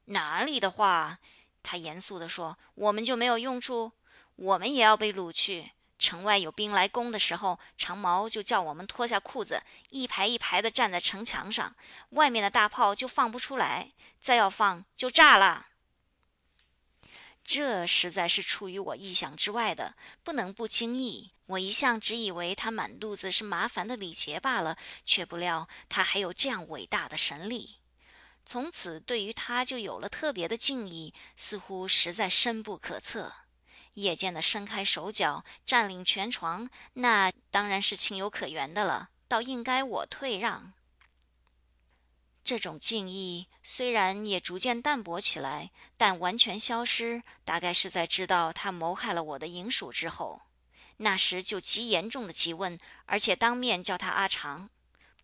[0.05, 1.19] 哪里的话？
[1.63, 3.91] 他严肃地说：“我们就没有用处，
[4.35, 9.61] 我们也要被掳去。”城外有兵来攻的时候，长毛就叫我们脱下裤子，
[9.91, 11.75] 一排一排的站在城墙上，
[12.09, 15.67] 外面的大炮就放不出来，再要放就炸了。
[17.43, 21.31] 这实在是出于我意想之外的，不能不惊异。
[21.47, 27.77] 我一向只以为他满肚子是麻烦的礼节罢了，却不料他还有这样伟大的神力。
[28.45, 33.33] 从此对于他就有了特别的敬意，似乎实在深不可测。
[33.95, 40.71] 夜间的伸开手脚，占领全床，那当然是情有可原的了，倒应该我退让。
[42.43, 50.41] 这种敬意虽然也逐渐淡薄起来，但完全消失，大概是在知道他谋害了我的银鼠之后。
[50.97, 54.69] 那时就极严重的急问，而且当面叫他阿长。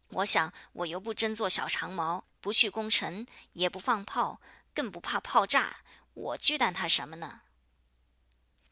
[0.09, 4.39] 我想，我又不真做小长毛，不去攻城，也不放炮，
[4.73, 5.77] 更不怕炮炸，
[6.13, 7.41] 我惧惮他什么呢？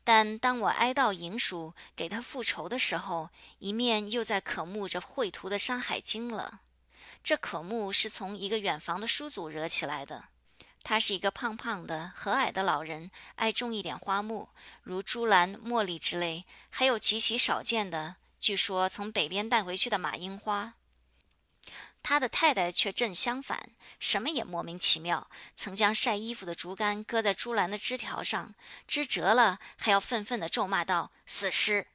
[0.03, 6.62] 但当我哀悼银鼠给他复仇的时候，一面又在渴慕着绘图的《山海经》了。
[7.25, 10.25] 这可慕是从一个远房的叔祖惹起来的。
[10.83, 14.49] 他是一个胖胖的、和蔼的老人，爱种一点花木，
[14.83, 20.75] 如珠兰、茉莉之类，还有极其少见的，据说从北边带回去的马樱花。
[22.03, 25.27] 他的太太却正相反，什么也莫名其妙。
[25.55, 28.53] 曾将晒衣服的竹竿搁在珠兰的枝条上，
[28.88, 31.88] 枝折了，还要愤愤地咒骂道：“死尸！”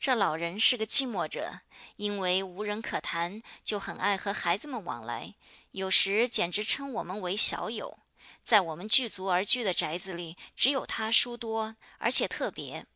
[0.00, 1.60] 这老人是个寂寞者，
[1.96, 5.34] 因为无人可谈，就很爱和孩子们往来，
[5.72, 7.98] 有时简直称我们为小友。
[8.42, 12.86] 在我们聚族而居的宅子里，只有他书多，而且特别。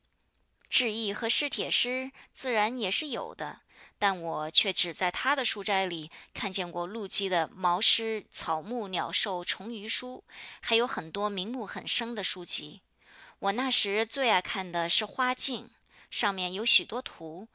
[0.71, 3.61] 志毅和师铁师自然也是有的。
[3.99, 10.25] 但我却只在他的书斋里看见过陆基的毛诗、草木、鸟兽、虫鱼书，
[10.63, 12.81] 还有很多名目很深的书籍。
[13.41, 15.67] 我那时最爱看的是《花镜》，
[16.15, 17.49] 上面有许多图。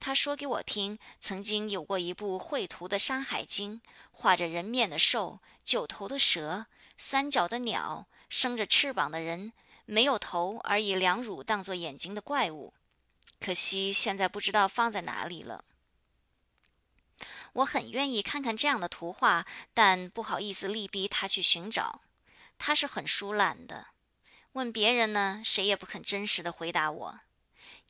[0.00, 3.74] 他说给我听，曾经有过一部绘图的《山海经》，
[4.10, 6.64] 画着人面的兽、九头的蛇、
[6.96, 9.52] 三脚的鸟、生着翅膀的人，
[9.84, 12.72] 没有头而以两乳当作眼睛的怪物。
[13.38, 15.62] 可惜现在不知道放在哪里了。
[17.52, 22.00] 我很愿意看看这样的图画，但不好意思力逼他去寻找。
[22.56, 23.88] 他是很疏懒的。
[24.52, 27.20] 问别人呢，谁也不肯真实的回答我。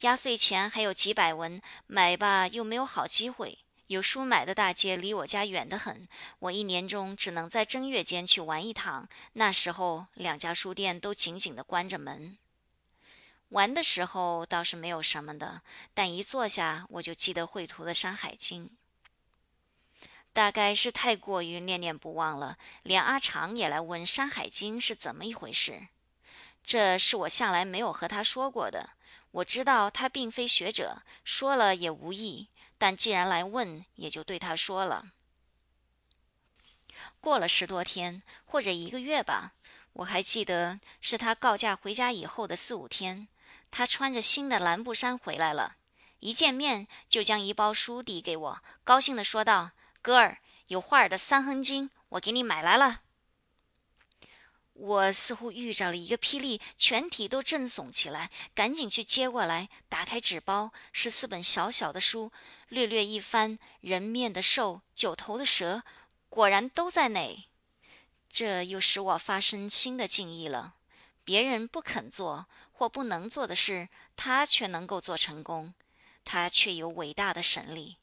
[0.00, 3.58] 压岁钱还有几百文，买吧又没有好机会。
[3.86, 6.08] 有书买的大街离我家远得很，
[6.40, 9.08] 我一年中只能在正月间去玩一趟。
[9.34, 12.36] 那时候两家书店都紧紧的关着门。
[13.50, 15.62] 玩的时候倒是没有什么的，
[15.94, 18.66] 但一坐下我就记得绘图的《山海经》。
[20.32, 25.86] 大概是太过于念念不忘了，连阿长也来问《山海经》是怎么一回事。
[26.62, 28.90] 这是我向来没有和他说过的。
[29.36, 32.48] 我知道他并非学者，说了也无益。
[32.78, 35.06] 但既然来问，也就对他说了。
[37.20, 39.52] 过了十多天，或者一个月吧，
[39.94, 43.28] 我还记得是他告假回家以后的四五天，
[43.70, 45.76] 他穿着新的蓝布衫回来了，
[46.20, 49.72] 一见面就将一包书递给我，高兴地说道。
[50.00, 53.00] 哥儿，有画儿的《三横经》，我给你买来了。
[54.78, 62.30] 我似乎遇着了一个霹雳，全体都震悚起来，赶紧去接过来，打开纸包，是四本小小的书，
[62.68, 65.82] 略略一翻，人面的兽，九头的蛇，
[66.28, 67.44] 果然都在内。
[68.30, 70.74] 这又使我发生新的敬意了。
[71.24, 75.72] 别人不肯做或不能做的事，他却能够做成功，
[76.22, 77.96] 他却有伟大的神力。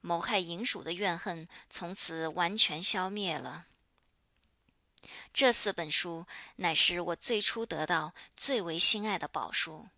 [0.00, 3.66] 谋害银鼠的怨恨从此完全消灭了。
[5.32, 9.88] 这四本书乃是我最初得到、最为心爱的宝书。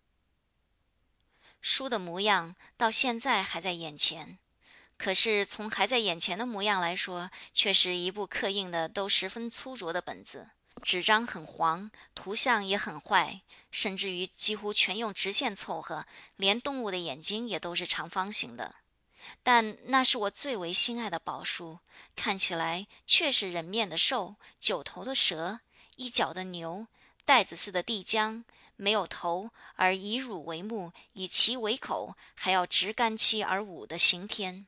[1.61, 4.37] 书的模样到现在还在眼前，
[4.97, 10.51] 可是从还在眼前的模样来说，却是一部刻印的都十分粗拙的本子，
[10.83, 13.41] 纸张很黄，图像也很坏，
[13.71, 16.05] 甚至于几乎全用直线凑合，
[16.35, 18.75] 连动物的眼睛也都是长方形的。
[19.43, 21.79] 但那是我最为心爱的宝书，
[22.15, 25.59] 看起来却是人面的兽，九头的蛇，
[25.95, 26.87] 一角的牛，
[27.25, 28.43] 带子似的地浆，
[28.75, 34.67] 没有头，而以乳为目，以其为口，还要直干期而舞的刑天。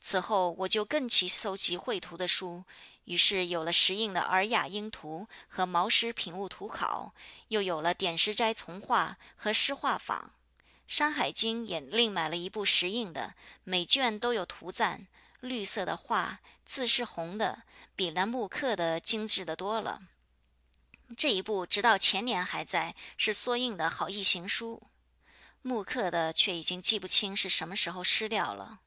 [0.00, 2.64] 此后，我就更其搜集绘图的书，
[3.04, 7.14] 于是有了石印的《尔雅英图》和《毛诗品物图考》，
[7.48, 10.18] 又有了《点石斋从画》和《诗画坊》。
[10.86, 15.06] 《山海经》也另买了一部石印的，每卷都有图赞，
[15.40, 17.62] 绿色的画，字是红的，
[17.96, 20.02] 比那木刻的精致的多了。
[21.16, 24.82] 这一部直到前年还在，是缩印的好易行书，
[25.62, 28.80] 木刻的却已经记不清是什么时候失掉了。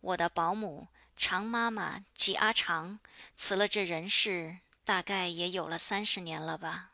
[0.00, 3.00] 我的保姆常妈妈即阿长
[3.36, 6.87] 辞了这人世，大概也有了三十年了吧。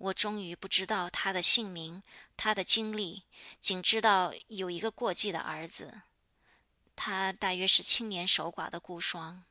[0.00, 2.02] 我终于不知道他的姓名，
[2.34, 3.24] 他的经历，
[3.60, 6.00] 仅知道有一个过继的儿子。
[6.96, 9.42] 他大约是青年守寡的孤孀。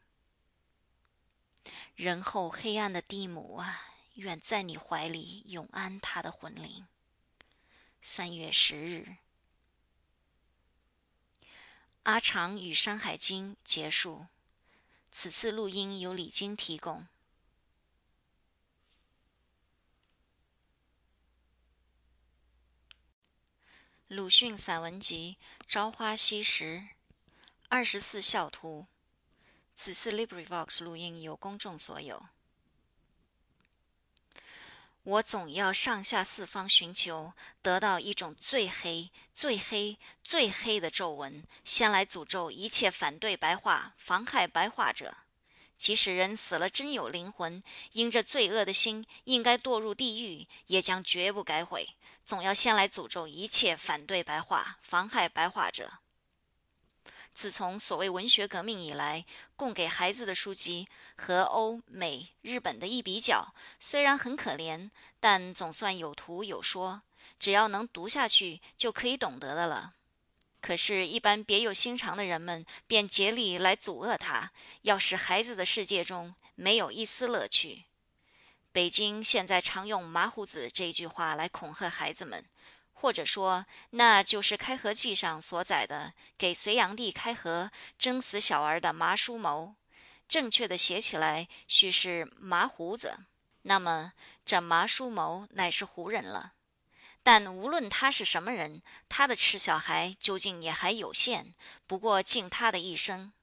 [1.95, 3.80] 人后黑暗的地母啊，
[4.16, 6.88] 愿在你怀里永安他的魂灵。
[8.02, 9.18] 三月十日。
[12.04, 14.26] 阿长与《山海经》结束。
[15.12, 17.08] 此次录音由李晶提供。
[24.10, 25.38] 鲁迅散文集
[25.68, 26.78] 《朝花夕拾》
[27.68, 28.88] 二十四孝图。
[29.76, 32.26] 此次 LibriVox 录音由公众所有。
[35.03, 45.16] 我总要上下四方寻求，得到一种最黑、最黑、最黑的皱纹，先来诅咒一切反对白话、妨害白话者。
[45.80, 47.64] 即使人死了真有灵魂，
[47.94, 51.88] 因这罪恶的心应该堕入地狱，也将绝不改悔。
[52.26, 55.94] 总要先来诅咒一切反对白话、妨害白话者。
[57.34, 59.26] 自从所谓文学革命以来，
[59.56, 64.90] 供给孩子的书籍和欧美、日本的一比较，虽然很可怜，
[65.22, 67.04] 但总算有图有说，
[67.40, 69.94] 只要能读下去，就可以懂得的了。
[70.62, 74.51] 可是，一般别有心肠的人们便竭力来阻遏他，
[74.82, 77.86] 要使孩子的世界中没有一丝乐趣。
[78.72, 82.45] 北京现在常用“麻胡子”这句话来恐吓孩子们。
[82.93, 89.76] 或者说，那就是《开河记》上所载的给隋炀帝开河、征死小儿的麻叔谋。
[90.28, 93.18] 正确的写起来，须是麻胡子。
[93.62, 94.12] 那么，
[94.45, 96.51] 这麻叔谋乃是胡人了。
[97.22, 101.53] 但无论他是什么人，他的吃小孩究竟也还有限。
[101.86, 103.34] 不过，尽他的一生，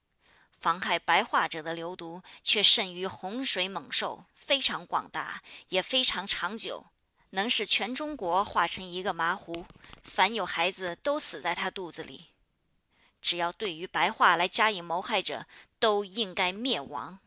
[0.58, 6.86] 妨害白化者的流毒，却甚于洪水猛兽，非常广大，也非常长久。
[7.30, 9.66] 能使全中国化成一个麻糊，
[10.02, 12.28] 凡有孩子都死在他肚子里。
[13.20, 15.46] 只要对于白话来加以谋害者，
[15.78, 17.18] 都应该灭亡。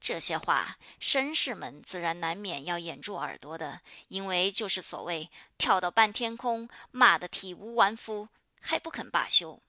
[0.00, 8.28] 这些话，绅士们自然难免要掩住耳朵的，因为就是所谓跳到半天空，骂得体无完肤，
[8.60, 9.60] 还不肯罢休。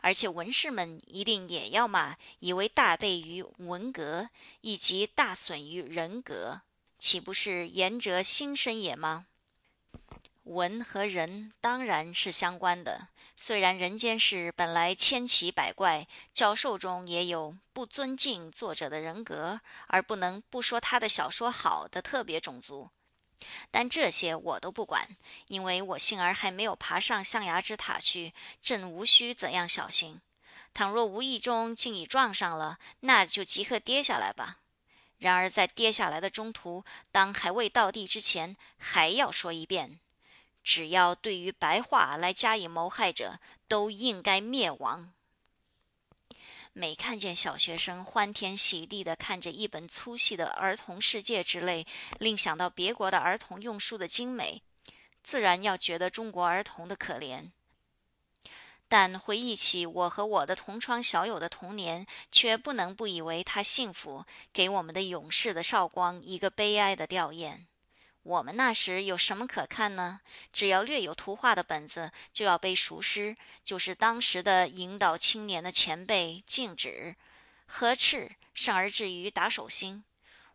[0.00, 4.28] 而且文士们一定也要骂，以为大悖于文格，
[4.60, 6.60] 以及大损于人格。
[6.98, 9.26] 岂不是言者心生也吗？
[10.44, 13.08] 文和人当然是相关的。
[13.36, 22.90] 虽然人间事本来千奇百怪，教授中也有不尊敬作者的人格，而不能不说他的小说好的特别种族，
[23.70, 25.08] 但这些我都不管，
[25.48, 30.20] 因为我幸而还没有爬上象牙之塔去，正无需怎样小心。
[30.74, 34.58] 倘若无意中竟已撞上了，那就即刻跌下来吧。
[35.18, 40.00] 然而，在跌下来的中途，当还未到地之前，还要说一遍：
[40.62, 43.38] 只要对于白话来加以谋害者，
[43.68, 45.12] 都应该灭亡。
[46.72, 51.86] 每看见小学生欢天喜地地看着一本粗细的《儿童世界》之类，
[52.18, 54.62] 另想到别国的儿童用书的精美，
[55.22, 57.50] 自然要觉得中国儿童的可怜。
[58.88, 67.66] 但回忆起我和我的同窗小友的童年，却不能不以为他幸福，给我们的勇士的少光一个悲哀的吊唁。
[68.24, 70.20] 我们那时有什么可看呢？
[70.52, 77.16] 只要略有图画的本子，就要背熟诗，就是当时的引导青年的前辈禁止，
[77.66, 80.04] 呵斥，甚而至于打手心。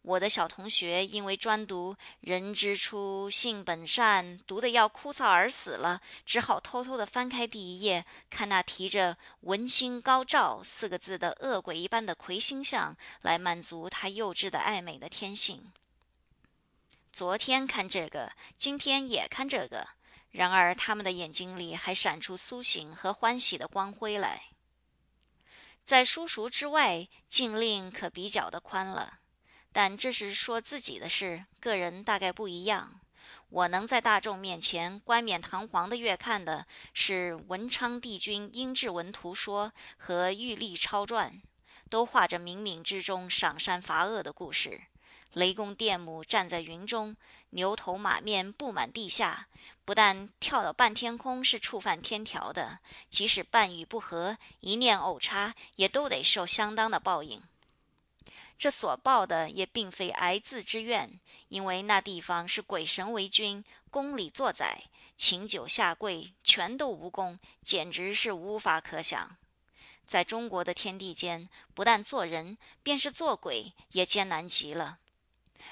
[0.04, 15.74] 我的小同学因为专读“人之初，性本善”，读得要枯燥而死了，只好偷偷地翻开第一页，看那提着“文心高照”四个字的恶鬼一般的魁星像，来满足他幼稚的爱美的天性。
[17.18, 19.88] 昨天看这个，今天也看这个，
[20.30, 24.50] 然而他们的眼睛里还闪出苏醒和欢喜的光辉来。
[25.84, 29.22] 在书塾之外，禁令可比较的宽了。
[29.72, 33.02] 但这是说自己的事，个人大概不一样。
[33.50, 41.42] 我能在大众面前冠冕堂皇的阅看的是文昌帝君殷志文图说和玉历超传，
[41.90, 44.84] 都画着冥冥之中赏善罚恶的故事。
[45.34, 47.16] 雷公电母站在云中，
[47.52, 49.48] 牛头马面布满地下，
[49.86, 57.42] 不但跳到半天空是触犯天条的，即使半语不合，一念偶差，也都得受相当的报应。
[58.58, 61.20] 这所报的也并非挨字之怨，
[61.50, 69.38] 因为那地方是鬼神为君，宫里作宰，请酒下跪，全都无功，简直是无法可想。
[70.08, 74.98] 在中国的天地间，不但做人，便是做鬼，也艰难极了。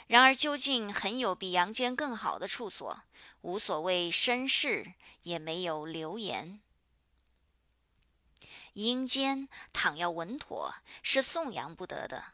[0.07, 3.01] 然而，究竟很有比阳间更好的处所，
[3.41, 6.61] 无所谓身世，也没有流言。
[8.73, 12.33] 阴间倘要稳妥，是颂扬不得的。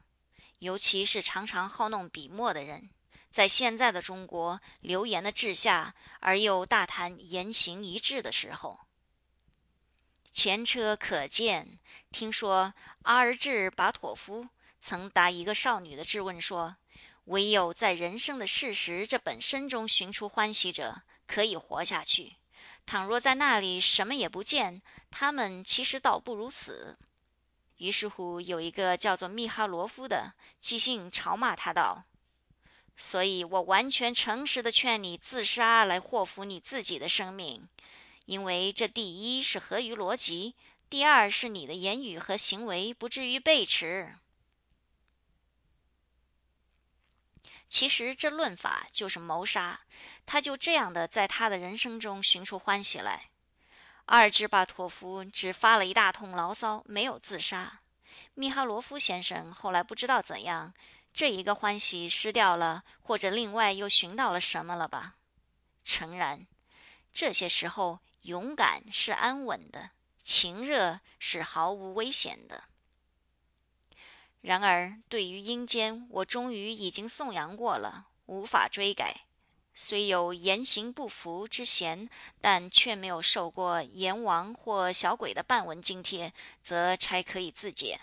[0.59, 2.89] 尤其是常常好弄笔墨的人，
[3.29, 8.81] 在现在的中国流言的治下，而又大谈言行一致的时候，
[10.33, 11.79] 前车可鉴。
[12.11, 12.73] 听说
[13.03, 14.49] 阿尔智巴托夫
[14.79, 16.75] 曾答一个少女的质问说
[17.25, 22.37] ：“唯有在人生的事实这本身中寻出欢喜者，可以活下去；
[22.85, 26.97] 倘若在那里什么也不见，他们其实倒不如死。”
[27.77, 32.03] 于是乎，有一个叫做密哈罗夫的即兴嘲骂他道
[32.97, 37.67] ：“所以我完全诚实的劝你自杀来祸福你自己的生命，
[38.25, 40.53] 因为这第一是合于逻辑，
[40.89, 44.15] 第二是你的言语和行为不至于背驰。
[47.71, 49.79] 其实这论法就是谋杀，
[50.25, 53.29] 他就这样的在他的人生中寻出欢喜来。”
[54.07, 57.79] 阿尔芝巴托夫只发了一大通牢骚，没有自杀。
[58.33, 60.73] 米哈罗夫先生后来不知道怎样，
[61.13, 65.15] 这一个欢喜失掉了，或者另外又寻到了什么了吧？
[65.85, 66.45] 诚然，
[67.13, 69.91] 这些时候勇敢是安稳的，
[70.21, 72.65] 情热是毫无危险的。
[74.41, 79.21] 然而，对于阴间，我终于已经颂扬过了，无法追改。
[79.73, 82.09] 虽有言行不符之嫌，
[82.41, 88.01] 但却没有受过阎王或小鬼的半文津贴，则差可以自解。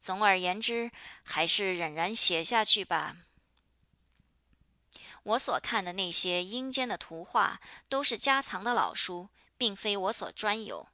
[0.00, 0.90] 总而言之，
[1.22, 3.16] 还是忍然写下去吧。
[5.24, 10.86] 我所看的那些阴间的图画，都是家藏的老书，并非我所专有。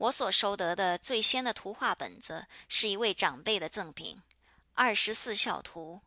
[0.00, 4.16] 我所收得的最先的图画本子，是一位长辈的赠品，
[4.72, 6.00] 《二十四孝图》。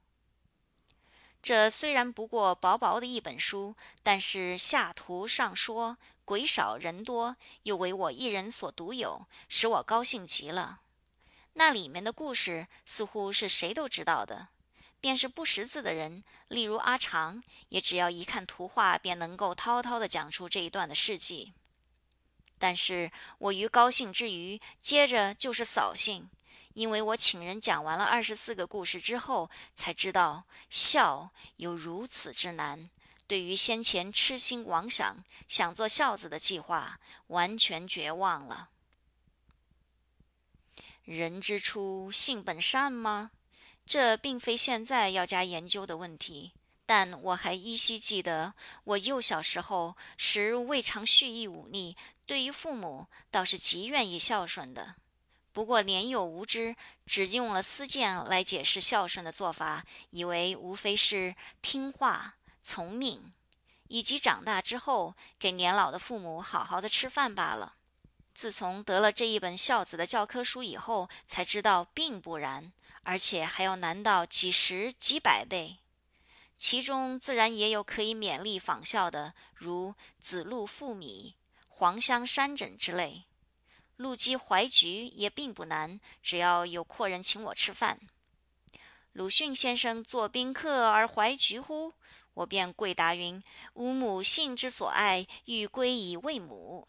[1.44, 10.80] 这虽然不过薄薄的一本书，但是下图上说鬼少人多，又为我一人所独有，使我高兴极了。
[11.54, 14.48] 那里面的故事似乎是谁都知道的，
[15.00, 21.54] 便是不识字的人，例如阿长，也只要一看图画，便能够滔滔地讲出这一段的事迹。
[22.64, 26.30] 但是我于高兴之余，接着就是扫兴。
[26.76, 32.90] 因为我请人讲完了二十四个故事之后，才知道孝有如此之难。
[33.28, 38.70] 对于先前痴心妄想、想做孝子的计划，完全绝望了。
[41.04, 43.32] 人之初，性本善吗？
[43.86, 46.54] 这并非现在要加研究的问题。
[46.86, 48.54] 但我还依稀记得，
[48.84, 51.96] 我幼小时候时未尝蓄意忤逆，
[52.26, 54.96] 对于父母倒是极愿意孝顺的。
[55.52, 63.34] 不过年幼无知，只用了私见来解释孝顺的做法，以为无非是听话从命，
[63.88, 67.76] 以及长大之后给年老的父母好好的吃饭罢了。
[68.34, 75.78] 自从得了这一本孝子的教科书以后，才知道并不然，而且还要难到几十几百倍。
[76.58, 81.36] 其中自然也有可以勉励仿效的，如子路覆米、
[81.76, 83.24] 黄香山枕之类。
[83.96, 88.00] 陆基怀菊也并不难，只要有阔人请我吃饭。
[89.12, 91.94] 鲁迅先生作宾客而怀菊乎？
[92.36, 93.44] 我便跪答云：
[93.74, 96.88] 吾母性之所爱，欲归以为母。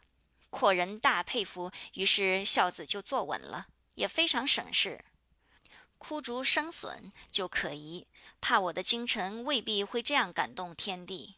[0.51, 5.03] 阔人大佩服，于是孝子就坐稳了，也非常省事。
[5.97, 8.07] 枯竹生笋就可疑，
[8.43, 11.37] 怕我的精诚未必会这样感动天地。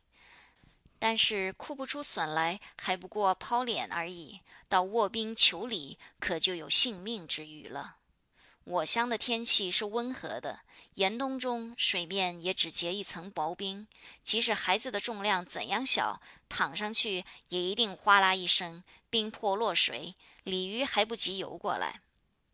[0.98, 4.40] 但是哭不出损来，还不过抛脸而已。
[4.68, 7.96] 到卧冰求鲤，可就有性命之虞了。
[8.64, 10.60] 我乡的天气是温和的，
[10.94, 13.86] 严冬中水面也只结一层薄冰，
[14.24, 22.00] 即使孩子的重量怎样小，躺上去也一定哗啦一声，冰破落水，鲤鱼还不及游过来。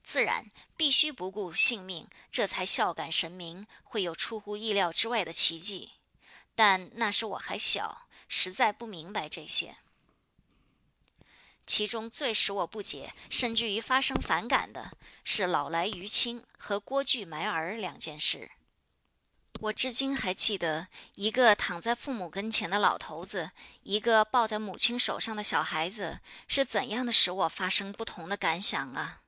[0.03, 5.93] 自然必须不顾性命，这才孝感神明，会有出乎意料之外的奇迹。
[6.55, 9.77] 但那时我还小，实在不明白这些。
[11.67, 18.51] 其中最使我不解，甚至于发生反感的是老来于亲和郭巨埋儿两件事。
[19.61, 23.51] 我至今还记得，一个躺在父母跟前的老头子，
[23.83, 29.21] 一个抱在母亲手上的小孩子，是怎样的使我发生不同的感想啊！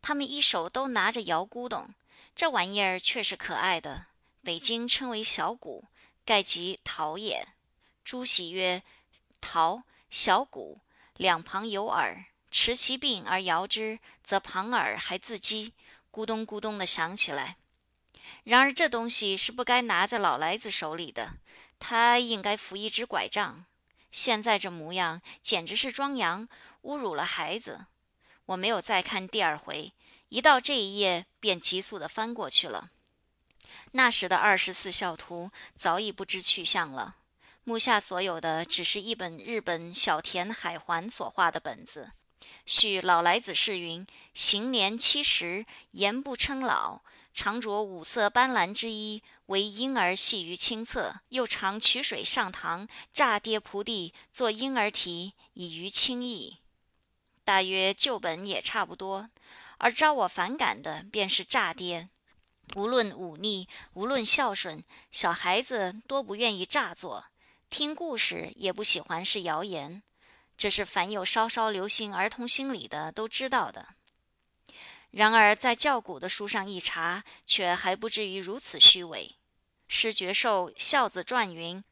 [0.00, 1.92] 他们一手都拿着摇古董，
[2.36, 4.06] 这玩意儿确实可爱的，
[4.40, 5.84] 北京称为小鼓，
[6.24, 7.48] 盖即陶也。
[8.04, 8.82] 朱熹曰
[9.40, 10.80] ：“陶，小鼓，
[11.16, 15.72] 两旁有耳，持其柄而摇之，则旁耳还自击，
[16.10, 17.56] 咕咚咕咚的响起来。”
[18.44, 21.34] 然而这东西是不该拿在老来子手里的，
[21.78, 23.64] 他应该扶一只拐杖。
[24.10, 26.48] 现在这模样，简直是装洋，
[26.82, 27.86] 侮辱了孩子。
[28.46, 29.92] 我没有再看第二回，
[30.28, 32.90] 一到这一页便急速地翻过去了。
[33.92, 37.16] 那时的二十四孝图早已不知去向了，
[37.64, 42.10] 目下所有的只是一本日本小田海环所画的本子。
[42.66, 44.04] 续老来子是云：
[44.34, 47.02] 行年七十，言不称老。
[47.32, 56.58] 常着五色斑斓之衣，为婴儿戏于清侧；又常取水上堂，炸跌仆地，作婴儿啼，以娱清意。
[57.44, 59.30] 大约旧本也差不多，
[59.78, 62.08] 而招我反感的便是炸跌。
[62.74, 67.24] 无论忤逆，无论孝顺，小孩子多不愿意诈作，
[67.72, 70.02] 听故事也不喜欢是谣言。
[70.58, 73.94] 这是凡有稍稍留心儿童心理的都知道的。
[75.10, 79.36] 然而，在教古的书上一查，却还不至于如此虚伪。
[79.88, 81.82] 施觉寿《孝子传》云：“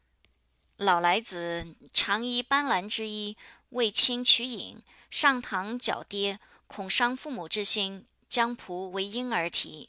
[0.77, 3.39] 老来子常衣斑斓之衣，
[3.71, 9.89] 为亲取饮，上堂脚跌，恐伤父母之心，将仆为婴儿啼。”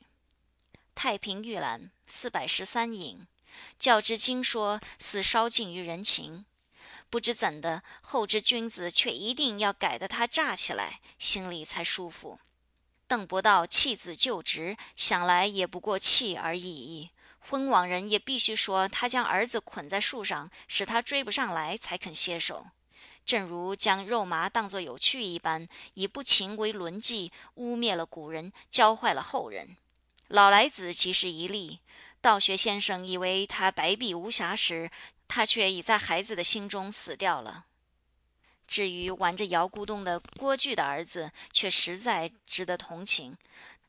[0.95, 3.27] 《太平御览》四百十三引。
[3.79, 6.45] 较之经说，似稍近于人情。
[7.09, 12.39] 不知怎的，后之君子却一定要改得他炸起来，心里才舒服。
[13.07, 17.09] 邓伯道弃子就职，想来也不过弃而已。
[17.39, 22.67] 昏往人也必须说他将儿子捆在树上，使他追不上来，才肯歇手。
[23.25, 29.75] 正如将肉麻当作有趣一般，以不勤为伦纪，污蔑了古人，教坏了后人。
[30.27, 31.79] 老来子即是一例。
[32.21, 34.91] 道学先生以为他白璧无瑕时，
[35.27, 37.65] 他却已在孩子的心中死掉了。
[38.67, 43.35] 至于玩着摇咕咚的郭巨的儿子，却实在值得同情。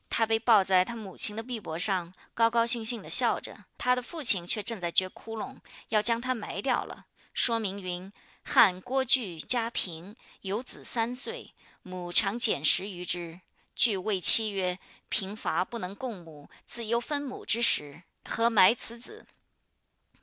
[0.09, 5.57] 他被抱在他母亲的臂膊上，高高兴兴地笑着；他的父亲却正在掘窟窿，
[5.89, 7.05] 要将他埋掉了。
[7.33, 8.11] 说明云：
[8.43, 13.39] 汉郭巨家贫，有子三岁，母常减食于之。
[13.75, 14.77] 据谓妻曰
[15.09, 19.25] ：“贫乏不能供母，自忧分母之时，和埋此子？”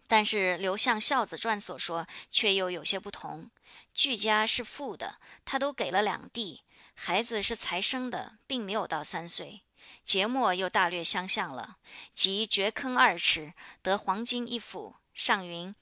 [0.06, 3.50] 但是刘向《孝子传》所说却又有些不同。
[3.94, 6.62] 巨家是富的，他都给了两地，
[6.94, 9.62] 孩子是才生的，并没有到三岁。
[10.02, 11.76] 节末又大略相像了，
[12.12, 14.96] 即掘坑二尺，得黄金一斧。
[15.14, 15.74] 上云：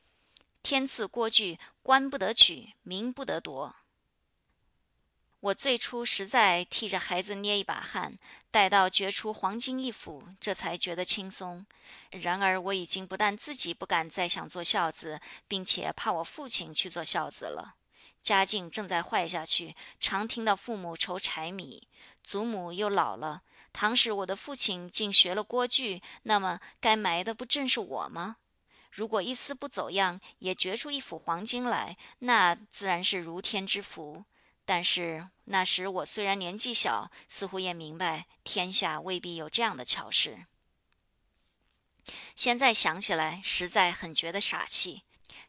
[0.62, 3.76] 天赐郭巨，官不得取，民不得夺。
[5.40, 8.18] 我最初实在替着孩子捏一把汗，
[8.50, 11.64] 待到掘出黄金一斧，这才觉得轻松。
[12.10, 17.76] 然而我已经不但自己不敢再想做孝子，并且怕我父亲去做孝子了。
[18.20, 21.86] 家境正在坏下去，常听到父母愁柴米，
[22.24, 23.42] 祖母又老了。
[23.72, 28.38] 倘使我的父亲竟学了郭巨，那么该埋的不正是我吗？
[28.90, 34.24] 如果一丝不走样，也掘出一斧黄金来，那自然是如天之福。
[34.68, 40.44] 但是那时我虽然年纪小，似乎也明白天下未必有这样的巧事。
[42.36, 45.04] 现在想起来，实在很觉得傻气。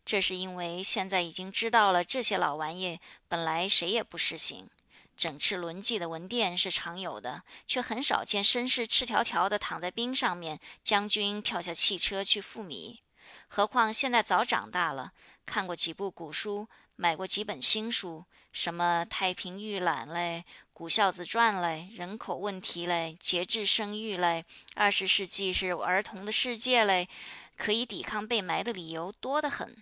[0.05, 4.69] 这是因为现在已经知道了这些老玩意本来谁也不实行。
[5.17, 13.01] 整饬轮记的文殿是常有的，却很少见绅士赤条条的躺在冰上面，将军跳下汽车去赴米。
[13.49, 15.11] 何况现在早长大了，
[15.45, 16.69] 看过几部古书，
[17.01, 18.25] 买过几本新书。
[18.51, 20.43] 什么《太平御览》嘞，
[20.73, 24.43] 《古孝子传》嘞，人口问题嘞，节制生育嘞，
[24.75, 27.07] 二十世纪是儿童的世界嘞，
[27.55, 29.81] 可以抵抗被埋的理由多得很。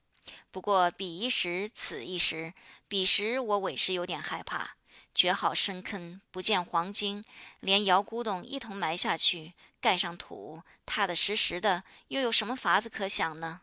[0.52, 2.54] 不过彼一时，此一时，
[2.88, 4.76] 彼时我委实有点害怕。
[5.16, 7.26] 掘好深坑，不见黄金，
[7.62, 13.62] 连窑咕咚一同埋下去，盖上土，踏得实实的，又有什么法子可想呢？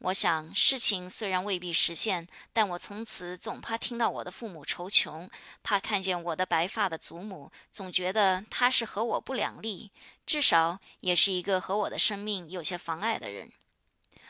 [0.00, 5.28] 我想，事情虽然未必实现，但我从此总怕听到我的父母愁穷，
[5.62, 9.92] 怕看见我的白发的祖母，总觉得他是和我不两立，
[10.24, 13.52] 至少也是一个和我的生命有些妨碍的人。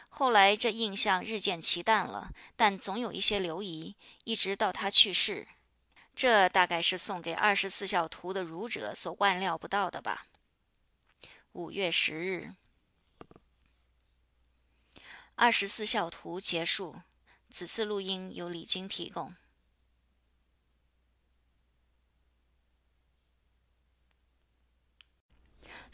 [0.08, 3.94] 后来这印象日渐奇淡了，但总有一些留遗，
[4.24, 5.46] 一直到他去世。
[6.16, 10.26] 这大概是送给二十四孝图的儒者所万料不到的吧。
[11.52, 12.50] 五月十日。
[15.40, 16.94] 二十四孝图结束。
[17.48, 19.34] 此次录音由李晶提供。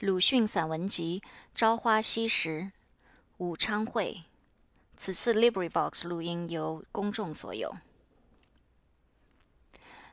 [0.01, 1.23] 鲁迅散文集
[1.55, 2.61] 《朝花夕拾》，
[3.37, 4.25] 武昌会。
[4.97, 7.73] 此次 LibriVox 录音由公众所有。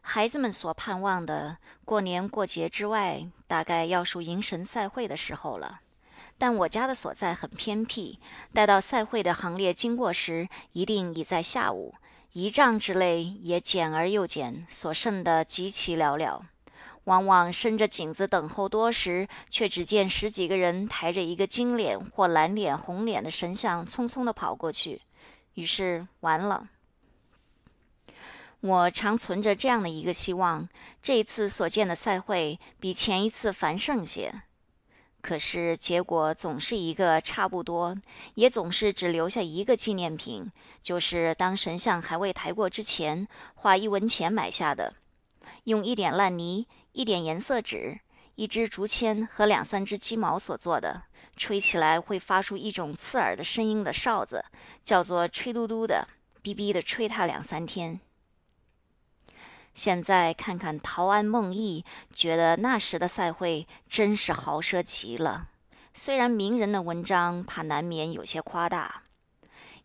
[0.01, 5.81] 孩子们所盼望的过年过节之外，大概要数迎神赛会的时候了。
[6.43, 8.19] 但我家的所在很偏僻，
[8.53, 11.95] 待到赛会的行列经过时，一定已在下午。
[12.33, 16.41] 仪仗之类也减而又减，所剩的极其寥寥。
[17.05, 25.01] 往往伸着颈子等候多时，却只见十几个人抬着一个金脸或蓝脸、红脸的神像，匆匆地跑过去。
[25.53, 26.67] 于是完了。
[28.59, 30.67] 我常存着这样的一个希望：
[31.01, 34.41] 这一次所见的赛会比前一次繁盛些。
[35.23, 37.97] 可是结果总是一个差不多，
[38.35, 40.51] 也总是只留下一个纪念品，
[40.83, 44.93] 就是当神像还未抬过之前，花一文钱买下的，
[45.63, 47.97] 用一点烂泥、一点颜色纸、
[48.35, 51.03] 一支竹签和两三只鸡毛所做的，
[51.37, 54.43] 吹起来会发出一种刺耳的声音的哨子，
[54.83, 56.05] 叫做“吹嘟嘟”的，
[56.43, 57.97] 哔哔的吹它两三天。
[59.73, 65.47] 现在看看陶庵梦忆，觉得那时的赛会真是豪奢极了。
[65.95, 69.03] 虽然名人的文章怕难免有些夸大，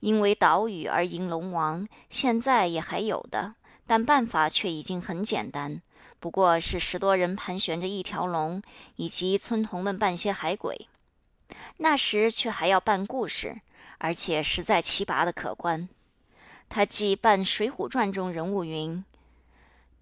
[0.01, 3.55] 因为岛屿而迎龙王，现在也还有的，
[3.87, 5.81] 但办法却已经很简单，
[6.21, 8.63] 不过是十多人盘旋着一条龙，
[8.97, 10.89] 以及村童们扮些海鬼。
[11.79, 13.59] 那时却还要办故事，
[13.99, 15.89] 而且实在奇拔的可观。
[16.69, 19.03] 他既扮《水浒传》中人物云。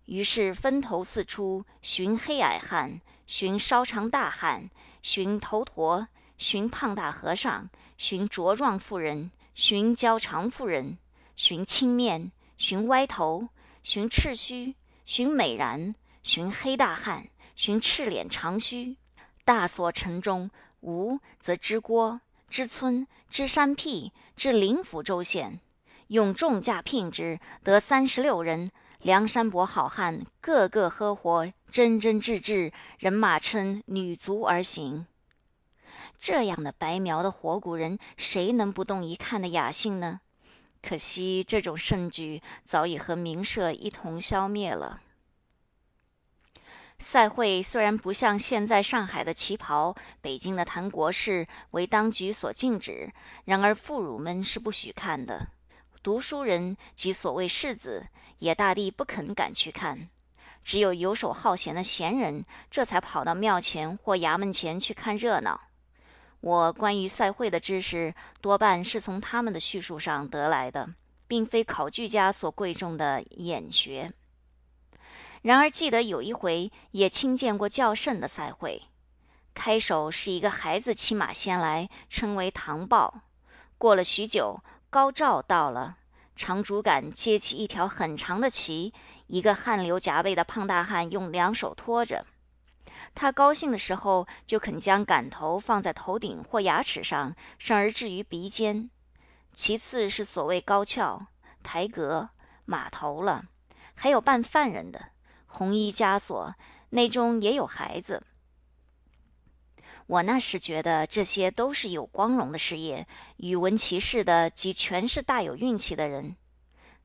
[0.07, 4.71] 于是分头四出，寻黑矮汉，寻稍长大汉，
[5.03, 10.97] 寻头陀，寻胖大和尚，寻茁壮妇人，寻娇长妇人，
[11.35, 13.49] 寻青面，寻歪头，
[13.83, 18.97] 寻赤须，寻美髯，寻黑大汉，寻赤脸长须。
[19.45, 20.51] 大所城中，
[20.81, 25.59] 无则知郭、知村、知山僻、知灵府州县，
[26.09, 28.71] 用重价聘之，得三十六人。
[29.07, 35.07] 梁山伯好汉个个呵活，真真挚挚，人马称女足而行。
[36.19, 40.23] 这样的白描的活古人，谁能不动一看的雅兴呢？
[40.83, 45.01] 可惜这种盛举早已和名社一同消灭了。
[46.99, 53.13] 赛会虽然不像现在上海的旗袍、北京的谈国事为当局所禁止，
[53.45, 55.47] 然而妇孺们是不许看的。
[56.03, 58.07] 读书人及所谓士子
[58.39, 60.09] 也大抵不肯赶去看，
[60.63, 65.61] 只有游手好闲的闲人，这才跑到庙前或衙门前去看热闹。
[66.41, 70.89] 我关于赛会的知识，多半是从他们的叙述上得来的，
[71.27, 74.13] 并非考据家所贵重的眼学。
[75.43, 78.83] 然而记得有一回，也亲见过较甚的赛会。
[79.55, 83.23] 开首是一个孩子骑马先来，称为唐豹。
[83.79, 84.61] 过了许久。
[84.89, 85.99] 高照到了，
[86.37, 88.93] 长竹竿接起一条很长的旗，
[89.27, 92.27] 一个汗流浃背的胖大汉用两手托着。
[93.15, 98.91] 他高兴的时候，就肯将杆头放在头顶或牙齿上，甚而至于鼻尖。
[99.55, 101.27] 其次是所谓高跷、
[101.63, 102.29] 台阁、
[102.67, 103.45] 马头了，
[103.95, 105.01] 还有扮犯人的，
[105.47, 106.55] 红衣枷锁，
[106.91, 108.23] 内中也有孩子。
[110.07, 113.07] 我那时觉得这些都是有光荣的事业，
[113.39, 116.37] 语文骑士的及全是大有运气的人，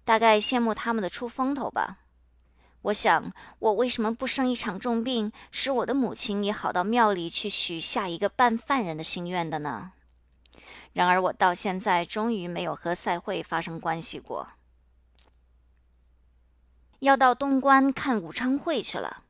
[0.05, 1.97] 大概羡慕他们的出风头吧。
[2.83, 9.93] 我想，我为什么不生一场重病，使我的母亲也好到庙里去许下一个办犯人的心愿的呢？
[10.93, 14.47] 然而我到现在终于没有和赛会发生关系过。
[16.99, 19.23] 要到东关看武昌会去了。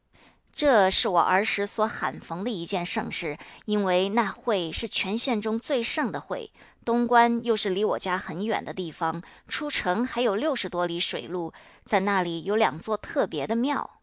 [0.53, 6.51] 这是我儿时所罕逢的一件盛事，因为那会是全县中最盛的会。
[6.83, 11.53] 东关又是离我家很远的地方，出城还有六十多里水路。
[11.83, 13.99] 在那里有两座特别的庙，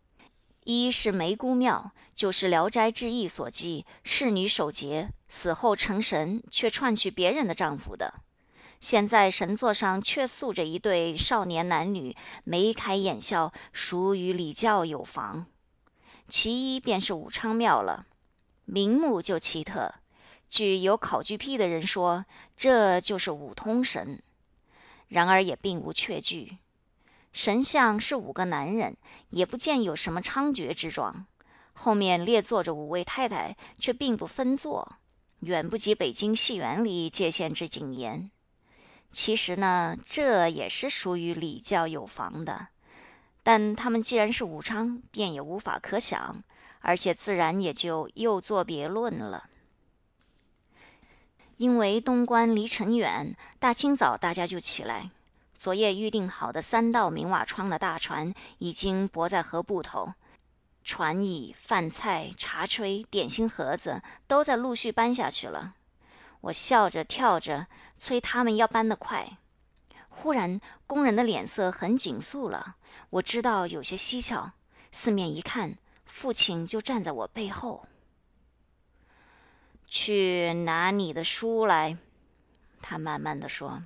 [0.64, 8.12] 一是梅姑庙，就是《聊斋志异》所记，侍女守节，死后成神，却串去别人的丈夫的；
[8.80, 15.46] 现在神座上却塑着一对少年男女，眉开眼笑，属与礼教有妨。
[16.28, 18.04] 其一便是武昌庙了，
[18.66, 19.94] 名目就奇特。
[20.50, 22.24] 据有考据癖的人说，
[22.56, 24.22] 这就是五通神。
[25.08, 26.58] 然而也并无确据。
[27.32, 28.96] 神像是五个男人，
[29.30, 31.26] 也不见有什么猖獗之状。
[31.72, 34.96] 后面列坐着五位太太，却并不分坐，
[35.40, 38.30] 远不及北京戏园里界限之谨严。
[39.12, 42.68] 其实呢，这也是属于礼教有妨的。
[43.50, 46.44] 但他们既然是武昌，便也无法可想，
[46.80, 49.48] 而且自然也就又作别论了。
[51.56, 55.10] 因为东关离城远，大清早大家就起来。
[55.56, 60.12] 昨夜预定好的三道明瓦窗的大船已经泊在河埠头，
[60.84, 65.74] 船椅、饭菜、茶炊、点心盒子都在陆续搬下去了。
[66.42, 69.38] 我笑着跳着催他们要搬得快。
[70.20, 72.74] 忽然，工人的脸色很紧肃了，
[73.10, 74.52] 我知道有些蹊跷。
[74.90, 77.86] 四面一看，父亲就站在我背后。
[79.86, 81.96] 去拿你的书来，
[82.82, 83.84] 他慢慢的说：“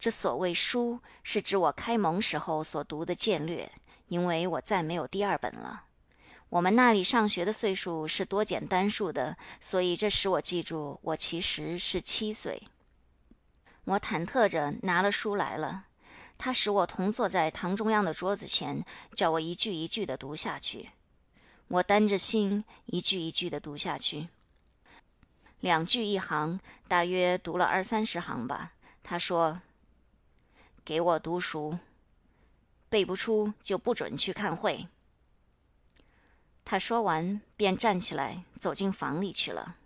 [0.00, 3.70] 这所谓书，是指我开蒙时候所读的剑略，
[4.08, 5.84] 因为我再没有第二本了。
[6.48, 12.62] 我们那里上学的岁数是多减单数的，所以这使我记住我其实是七岁。
[13.86, 15.86] 我忐忑着拿了书来了，
[16.36, 18.84] 他使我同坐在堂中央的桌子前，
[19.14, 20.90] 叫我一句一句的读下去。
[21.68, 24.28] 我担着心，一句一句的读下去。”
[25.60, 28.72] 两句一行，大约读了二三十行吧。
[29.02, 29.60] 他说
[30.84, 31.78] ：“给我读熟，
[32.88, 34.88] 背不出就不准去看会。”
[36.64, 39.76] 他说完，便站起来走进房里去了。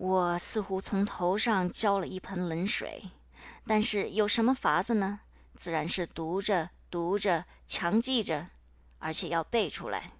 [0.00, 3.02] 我似乎从头上浇了一盆冷水，
[3.66, 5.20] 但是有什么法子呢？
[5.58, 8.46] 自然是读着读着，强记着，
[8.98, 10.12] 而且要背出来。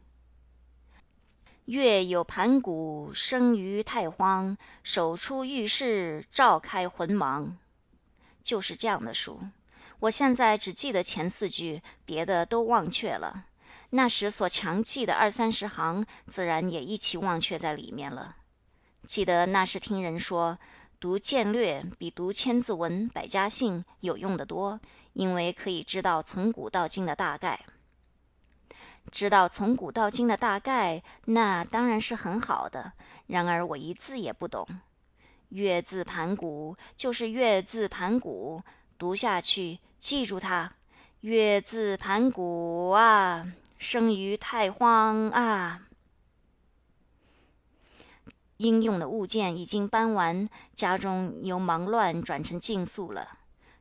[1.65, 7.53] 月有盘古生于太荒，手出玉室照开魂盲。
[8.43, 9.41] 就是这样的书。
[10.01, 13.47] 我现在只记得前四句，别的都忘却了。
[13.91, 18.37] 那时所强记的二三十行，自然也一起忘却在里面了。
[19.11, 20.57] 记得那时听人说，
[21.01, 24.79] 读剑略比读千字文、百家姓有用的多，
[25.15, 27.59] 因为可以知道从古到今的大概。
[29.11, 32.93] 知道从古到今的大概，那当然是很好的。
[33.27, 34.65] 然而我一字也不懂。
[35.49, 38.63] 月字盘古就是月字盘古，
[38.97, 40.73] 读下去，记住它。
[41.23, 43.45] 月字盘古啊，
[43.77, 45.83] 生于太荒啊。
[48.61, 53.27] 应用的物件已经搬完，家中由忙乱转成静肃了。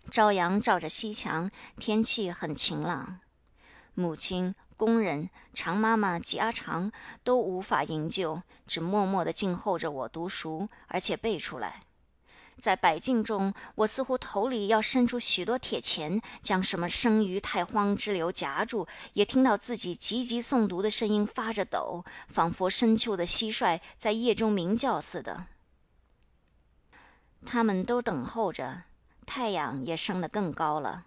[0.09, 3.19] 朝阳照着西墙，天气很晴朗。
[3.93, 4.55] 母亲。
[4.77, 6.89] 工人常妈妈及阿长
[7.25, 11.83] 都无法营救，只默默地静候着我读熟，而且背出来。
[12.59, 25.45] 在百境中，我似乎头里要伸出许多铁钳，将什么生于太荒之流夹住，也听到自己急急诵读的声音发着抖，仿佛深秋的蟋蟀在夜中鸣叫似的。
[27.45, 28.83] 他们都等候着，
[29.25, 31.05] 太阳也升得更高了。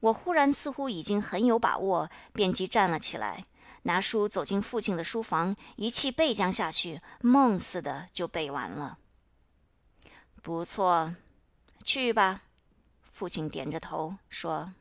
[0.00, 3.46] 我忽然似乎已经很有把握，便即站了起来，
[3.82, 8.98] 拿书走进父亲的书房，一气背将下去，梦似的就背完了。
[10.42, 11.14] 不错，
[11.84, 12.42] 去吧。
[13.12, 14.72] 父亲点着头说：“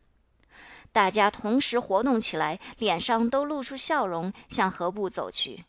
[0.92, 5.64] 大家同时活动起来，脸上都露出笑容，向河埠走去。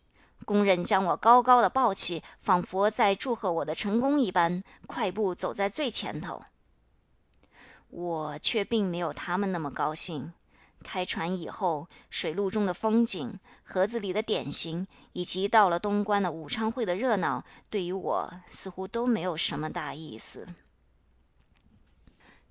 [0.47, 6.43] 工人将我高高的抱起，仿佛在祝贺我的成功一般，快步走在最前头。”
[7.91, 10.33] 我却并没有他们那么高兴。
[10.83, 20.49] 开船以后，水路中的风景、盒子里的点心，以及到了东关的武昌会的热闹，对于我似乎都没有什么大意思。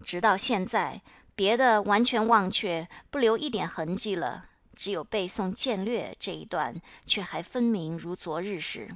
[0.04, 1.02] 直到现在，
[1.36, 8.96] 别的完全忘却，不留一点痕迹了，只有背诵剑略这一段，却还分明如昨日时。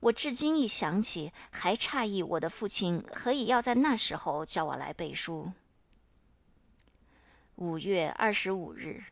[0.00, 5.52] 我至今一想起，还诧异我的父亲何以要在那时候叫我来背书。
[7.60, 9.04] 五月二十五日，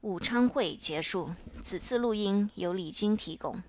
[0.00, 1.34] 武昌会结束。
[1.62, 3.62] 此次录音由李晶提供。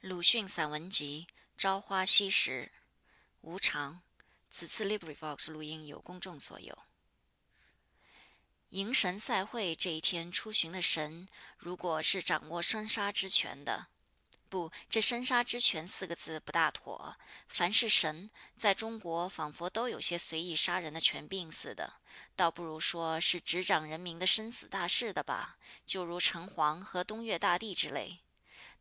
[0.00, 1.26] 鲁迅散文集
[1.60, 2.70] 《朝花夕拾》，
[3.40, 4.00] 无常。
[4.48, 6.78] 此次 LibriVox 录音由公众所有。
[8.68, 13.88] 迎神赛会这一天出巡的神，如果是掌握生杀之权的，
[14.52, 17.16] 不，这生杀之权四个字不大妥。
[17.48, 21.94] 凡是神，在中国仿佛都有些随意杀人的权柄似的，
[22.36, 28.18] 倒不如说是执掌人民的生死大事的吧，就如城隍和东岳大帝之类。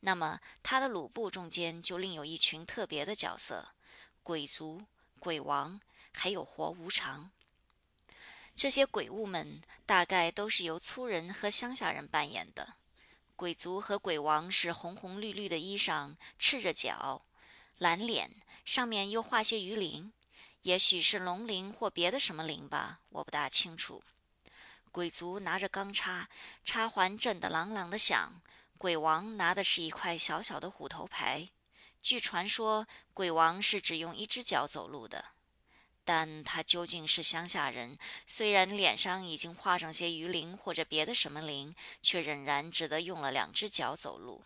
[0.02, 3.70] 那么他的鲁部中间就另有一群特别的角色：
[4.24, 4.82] 鬼族、
[5.20, 5.80] 鬼王，
[6.12, 7.32] 还有活无常。
[8.54, 12.74] 这些鬼物们大概都是由粗人和乡下人扮演的。
[13.42, 17.26] 鬼族和鬼王是红红绿绿的衣裳，赤着脚，
[17.80, 18.30] 蓝脸，
[18.64, 20.14] 上面又画些鱼鳞，
[20.62, 24.04] 也许是龙鳞或别的什么鳞吧，我不大清楚。
[24.92, 26.30] 鬼族拿着钢叉，
[26.64, 28.40] 叉环震得啷啷的响。
[28.78, 31.50] 鬼王拿的是一块小小的虎头牌。
[32.04, 35.31] 据传说，鬼王是只用一只脚走路的。
[36.14, 37.98] 但他究竟是乡下人，
[38.28, 44.44] 虽然脸上已经画上些鱼鳞或者别的什么鳞，却仍然只得用了两只脚走路。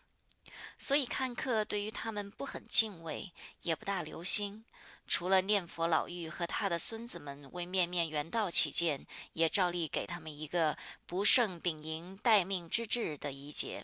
[0.78, 3.32] 所以看客对于他们不很敬畏，
[3.64, 4.64] 也不大留心。
[5.08, 13.84] 除了念佛老妪和他的孙子们为面面缘道起见，也照例给他们一个不胜丙寅待命之志的仪节。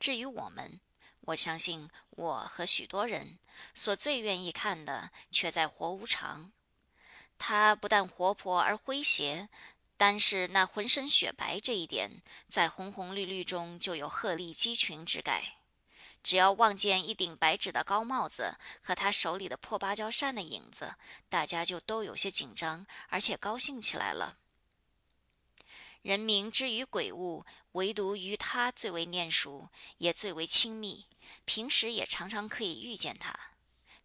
[0.00, 0.80] 至于我们，
[1.26, 3.38] 我相信我和许多人。
[3.72, 6.52] 所最愿意看的，却在活无常。
[7.38, 9.48] 他不但活泼而诙谐，
[9.96, 15.56] 单是那浑身雪白这一点，在红红绿绿中就有鹤立鸡群之概。
[16.22, 20.94] 只要望见一顶白纸的高帽子和他手里的破芭蕉扇的影子，
[21.28, 24.38] 大家就都有些紧张，而且高兴起来了。
[26.02, 29.68] 人民之于鬼物，唯独于他最为念熟，
[29.98, 31.06] 也最为亲密。
[31.44, 33.38] 平时也常常可以遇见他，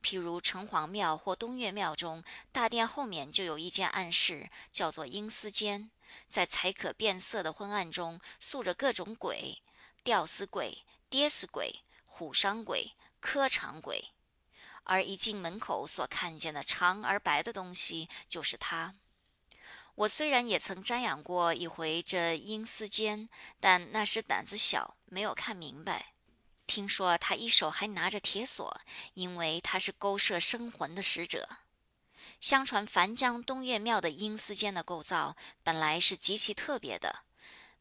[0.02, 5.92] 譬如城隍庙或东岳庙中，大殿后面就有一间暗室，叫做阴司间，
[6.28, 9.62] 在才可变色的昏暗中，塑着各种鬼：
[10.04, 14.12] 吊死鬼、跌死鬼、虎伤鬼、磕长鬼。
[14.84, 18.96] 而一进门口所看见的长而白的东西，就是他。
[19.94, 26.14] 我虽然也曾瞻仰过一回这阴司间，但那时胆子小，没有看明白。
[26.70, 28.80] 听说他一手还拿着铁锁，
[29.16, 31.50] 因为他是勾摄生魂的使者。
[32.40, 37.24] 相传樊江东岳庙的阴司间的构造本来是极其特别的，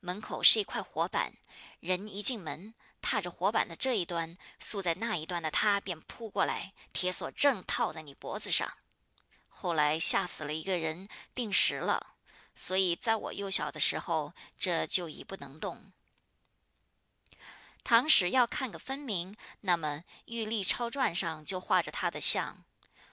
[0.00, 1.34] 门口是一块火板，
[1.80, 8.72] 人一进门，踏着火板的这一端，宿在那一端的他便扑过来，铁锁正套在你脖子上。
[9.48, 12.14] 后来吓死了一个人，定时了，
[12.54, 15.92] 所以在我幼小的时候，这就已不能动。
[17.88, 22.62] 唐史要看个分明，那么《玉历钞传》上就画着他的像。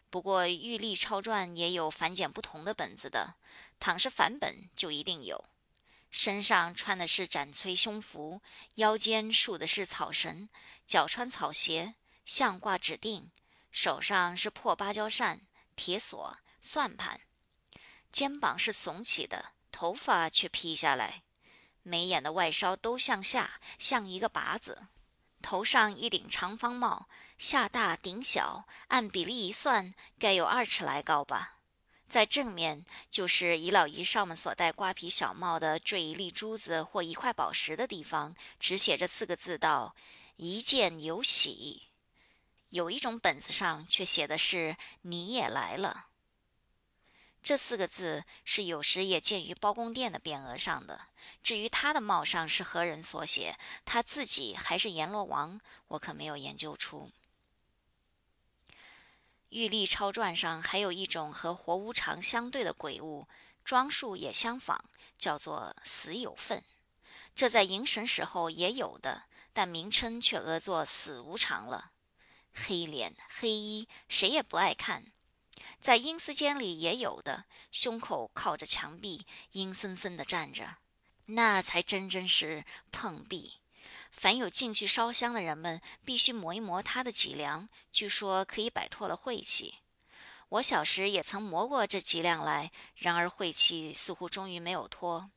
[0.10, 3.36] 不过《玉历钞传》也有繁简不同的本子的，
[3.80, 5.46] 倘是繁本就一定有。
[6.12, 8.42] 身上穿的是斩崔胸服，
[8.74, 10.50] 腰间束的是草绳，
[10.86, 11.96] 脚穿草鞋，
[12.26, 13.32] 项挂指定，
[13.72, 15.48] 手上是破芭蕉扇、
[15.78, 17.22] 铁锁、算盘，
[18.12, 21.24] 肩膀是耸起的，头发却披下来。
[21.88, 24.74] 眉眼的外梢都向下，像一个拔子；
[25.44, 27.08] 头上一顶长方帽，
[27.38, 31.60] 下大顶小，按比例一算，该有二尺来高吧。
[32.08, 39.96] 在正面，就是姨老姨少们所戴瓜皮小帽的坠一粒珠子或一块宝石的地方，只写着四个字道
[40.38, 41.84] ：“一见有喜。”
[42.70, 46.08] 有一种本子上却写的是“你也来了”。
[47.46, 51.00] 这四个字是有时也见于包公殿的匾额上的。
[51.44, 57.12] 至于他的帽上是何人所写，他自己还是阎罗王，我可没有研究出。
[59.50, 63.28] 《玉历钞传》上还有一种和活无常相对的鬼物，
[63.64, 64.84] 装束也相仿，
[65.20, 66.64] 叫做死有份。
[67.36, 71.92] 这在迎神时候也有的，但名称却讹作死无常了。
[72.56, 75.12] 黑脸黑衣，谁也不爱看。
[75.80, 80.78] 在阴司间里也有的，胸口靠着墙壁，阴森森的站着，
[81.26, 83.56] 那才真真是碰壁。
[84.12, 89.76] 凡有进去烧香的人们，必须磨一磨他的脊梁，据说可以摆脱了晦气。
[90.50, 95.30] 我小时也曾磨过这脊梁来，然而晦气似乎终于没有脱。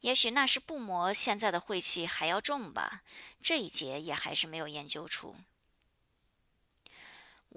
[0.00, 3.02] 也许那是不磨，现在的晦气还要重吧。
[3.40, 5.36] 这一节也还是没有研究出。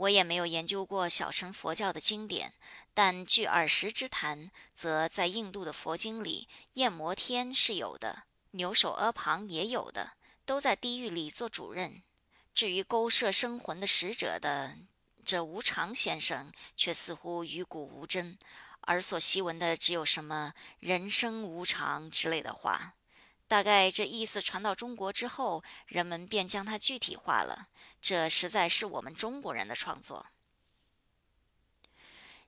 [0.01, 2.53] 我也没有研究过小乘佛教的经典，
[2.91, 8.23] 但据耳识之谈，则在印度的佛经里，焰摩天是有的，
[8.53, 12.01] 牛首阿旁也有的，都在地狱里做主任。
[12.55, 14.75] 至于勾摄生魂的使者的
[15.23, 18.39] 这无常先生，却似乎与古无真，
[18.79, 22.95] 而所习闻的只有什么“人生无常”之类的话。
[23.47, 27.67] 大概这意思传到中国之后，人们便将它具体化了。
[28.01, 30.25] 这实在是我们中国人的创作。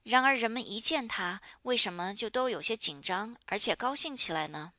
[0.02, 4.72] 然而，人们一见他，为什么就都有些紧张，而且高兴起来呢？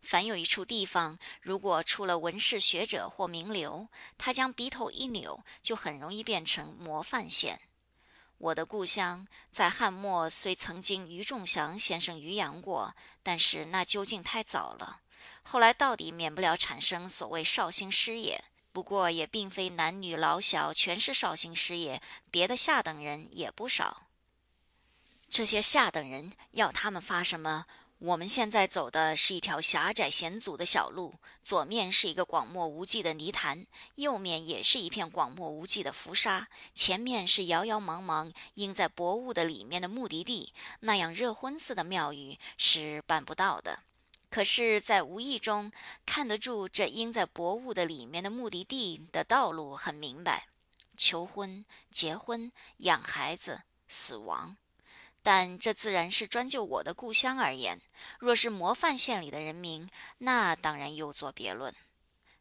[0.00, 7.60] 凡有一处地方，如果出了文士学者或名流，他将鼻头一扭，就很容易变成模范县。
[8.38, 15.02] 我的故乡在汉末虽曾经余仲祥先生于扬过，但是那究竟太早了。
[15.44, 18.42] 后来到底免不了产生所谓绍兴师爷，
[18.72, 22.00] 不过也并非男女老小全是绍兴师爷，
[22.30, 24.06] 别的下等人也不少。
[25.28, 27.66] 这些下等人要他们发什么？
[27.98, 31.14] 我们现在走的是一条狭窄险阻的小路，
[31.44, 33.64] 左面是一个广漠无际的泥潭，
[33.94, 40.52] 右面也是一片广漠无际的浮沙，前面是遥遥茫茫映在薄雾的里面的目的地。
[40.80, 43.78] 那样热昏似的庙宇是办不到的。
[44.32, 45.70] 可是，在无意中
[46.06, 50.46] 看得住这应在薄雾的里面的目的地的道路，很明白：
[50.96, 54.56] 求婚、结婚、养孩子、死亡。
[55.22, 57.78] 但这自然是专就我的故乡而言。
[58.18, 59.86] 若是模范县里的人民，
[60.18, 61.74] 那当然又作别论。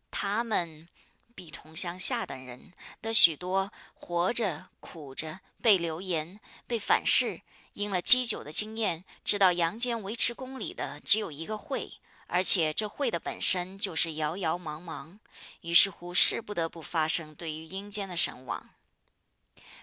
[0.09, 0.87] 他们
[1.35, 2.71] 比同乡下等人
[3.01, 7.41] 的许多活着、苦着、被流言、被反噬，
[7.73, 11.93] 因了积久的经验，知道阳间维持公理的只有一个会，
[12.27, 15.19] 而且这会的本身就是遥遥茫茫。
[15.61, 18.69] 于是乎，是不得不发生对于阴间的神往。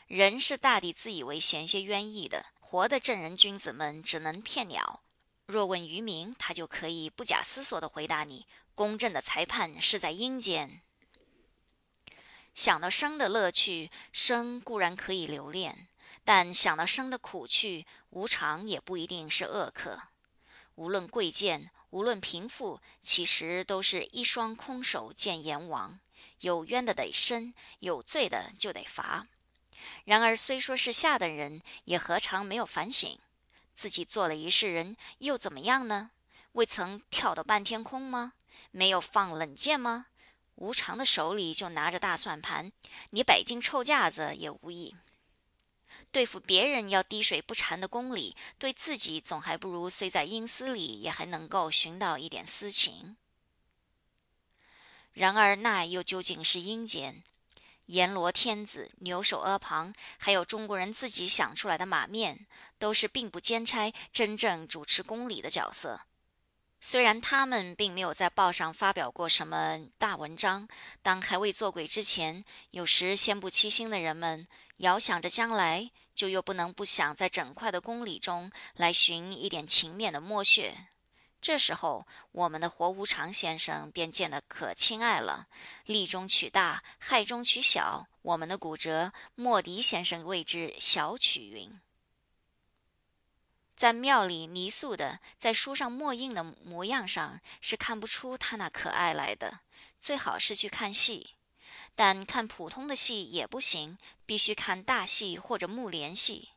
[0.06, 5.02] 人是大抵自以为嫌些冤意的，活的正人君子们只能骗鸟。
[5.46, 10.82] 若问渔民，他就可以不假思索地回答你：公正的裁判是在阴间。
[12.54, 15.88] 想到生的乐趣，生固然可以留恋，
[16.28, 19.98] 但想到生的苦趣，无常也不一定是恶客。
[20.74, 25.98] 无论贵贱，无论贫富，其实都是一双空手见阎王。
[26.40, 29.26] 有冤的得伸，有罪的就得罚。
[30.04, 33.18] 然而，虽说是下等人，也何尝没有反省？
[33.72, 36.10] 自己做了一世人，又怎么样呢？
[36.52, 38.34] 未曾跳到半天空吗？
[38.70, 40.08] 没有放冷箭吗？
[40.56, 42.70] 无常的手里就拿着大算盘，
[43.12, 44.94] 你摆进臭架子也无益。
[46.10, 53.16] 对付别人要滴水不沾的公理，对自己总还不如虽在阴司里，也还能够寻到一点私情。
[55.12, 57.22] 然而，那又究竟是阴间？
[57.86, 62.46] 阎罗天子、牛首阿旁，还有中国人自己想出来的马面，
[62.78, 66.02] 都是并不兼差真正主持公理的角色。
[66.80, 70.68] 虽然他们并没有在报上发表过什么大文章，
[71.02, 80.88] 当还未做鬼之前，有时先不欺心的人们，遥想着将来，就又不能不想在整块的公理中来寻一点情面的墨血。
[81.40, 85.46] 这时候，我们的活无常先生便见得可亲爱了。
[85.84, 88.06] 利中取大，害中取小。
[88.22, 91.80] 我们的骨折，莫迪先生谓之小取云。
[93.78, 99.60] 在庙里泥塑的，在书上墨印的模样上，是看不出他那可爱来的。
[100.00, 101.34] 最好是去看戏，
[101.94, 106.48] 但看普通的戏也不行，必须看大戏或者木莲戏。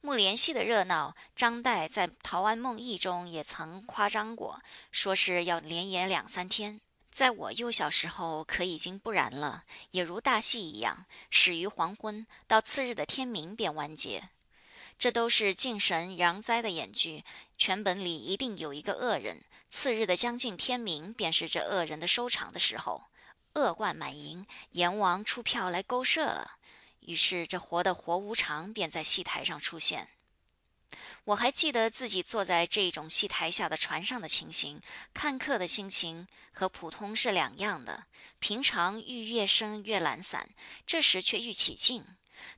[0.00, 6.80] 木莲戏的热闹，张岱在《陶庵梦忆》中也曾夸张过，说是要连演两三天。
[7.10, 14.28] 在我幼小时候，可已经不然了，也如大戏一样，始于黄昏，到次日的天明便完结。
[14.98, 17.24] 这都是敬神扬灾的演剧，
[17.58, 19.42] 全本里一定有一个恶人。
[19.68, 23.04] 次日的将近天明，便是这恶人的收场的时候，
[23.54, 26.58] 恶贯满盈，阎王出票来勾射了。
[27.00, 30.08] 于是，这活的活无常便在戏台上出现。
[31.24, 34.80] 我还记得自己坐在这种戏台下的船上的情形，
[35.12, 38.04] 看客的心情和普通是两样的。
[38.38, 40.48] 平常愈越深越懒散，
[40.86, 42.04] 这时却愈起劲。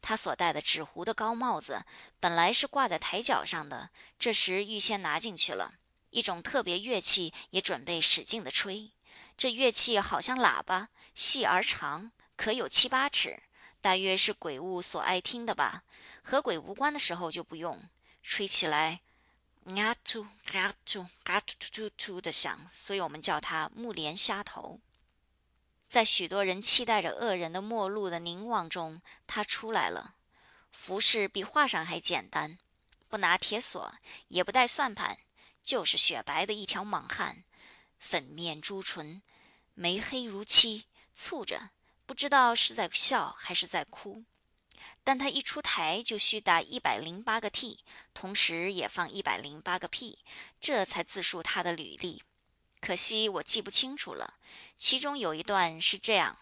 [0.00, 1.84] 他所戴的纸糊的高帽子，
[2.20, 5.74] 本来是挂在台角上的，这时预先拿进去了。
[6.10, 8.90] 一种特别乐器也准备使劲的吹。
[9.36, 13.42] 这乐器好像喇叭，细而长，可有七八尺。
[13.80, 15.84] 大约是鬼物所爱听的吧，
[16.22, 17.88] 和鬼无关的时候就不用。
[18.22, 19.02] 吹起来，
[19.66, 24.80] 嘎突嘎突嘎突突突突的响，所以我们叫它木莲虾头。
[25.86, 30.16] 在许多人期待着恶人的末路的凝望中，他出来了。
[30.72, 32.58] 服饰比画上还简单，
[33.08, 33.94] 不拿铁锁，
[34.28, 35.18] 也不带算盘，
[35.62, 37.44] 就是雪白的一条莽汉，
[37.98, 39.22] 粉面朱唇，
[39.74, 40.86] 眉黑如漆，
[41.16, 41.70] 蹙着。
[42.04, 44.24] 不知道是在笑还是在哭，
[45.02, 47.80] 但他一出台就需打一百零八个 t，
[48.12, 50.18] 同时也放一百零八个 p，
[50.60, 52.22] 这才自述他的履历。
[52.86, 54.34] 可惜我记不清楚了，
[54.78, 56.36] 其中有一段是这样：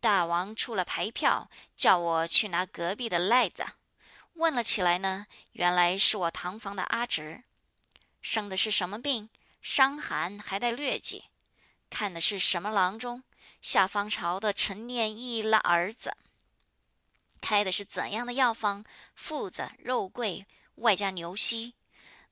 [0.00, 3.66] 大王出了牌票，叫我去拿隔壁的赖子。
[4.32, 7.44] 问了起来呢，原来是我堂房的阿侄，
[8.22, 9.28] 生的是什么病？
[9.60, 11.24] 伤寒还带疟疾。
[11.90, 13.22] 看的是什么郎中？
[13.60, 16.16] 下方朝的陈念义了儿子。
[17.42, 18.82] 开的是怎样的药方？
[19.14, 21.74] 附子、肉桂，外加牛膝。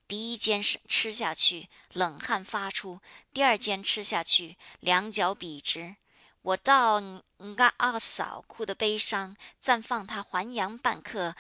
[0.09, 3.01] 第一间是吃下去，冷汗发出；
[3.33, 5.97] 第二间吃下去，两脚笔直。
[6.43, 6.97] 我道
[7.39, 11.35] 俺二嫂哭得悲伤，暂放他还阳半刻。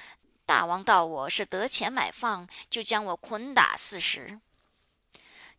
[0.47, 4.41] 大王道我是得钱买放，就将我捆打四十。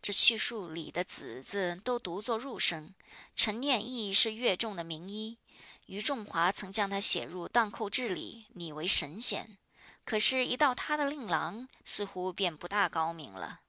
[0.01, 2.93] 这叙述里的“子”字都读作入声。
[3.35, 5.37] 陈念义是乐众的名医，
[5.85, 9.57] 余仲华曾将他写入《荡寇志》里，拟为神仙。
[10.05, 13.61] 可是，一到他的令郎，似乎便不大高明了。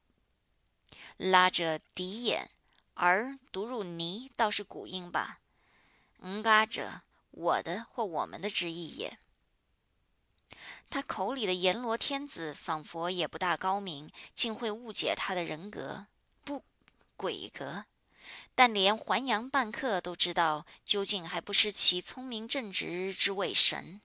[1.16, 2.51] 拉着笛眼，
[2.94, 5.40] 而读入泥，倒是古音吧？
[6.20, 9.19] 嗯嘎者，我的或我们的之意也。
[10.90, 16.06] 他口里的阎罗天子，仿佛也不大高明，竟会误解他的人格
[16.44, 16.65] 不。
[17.16, 17.85] 鬼格，
[18.56, 24.01] 但连还阳半刻都知道，究竟还不失其聪明正直之谓神。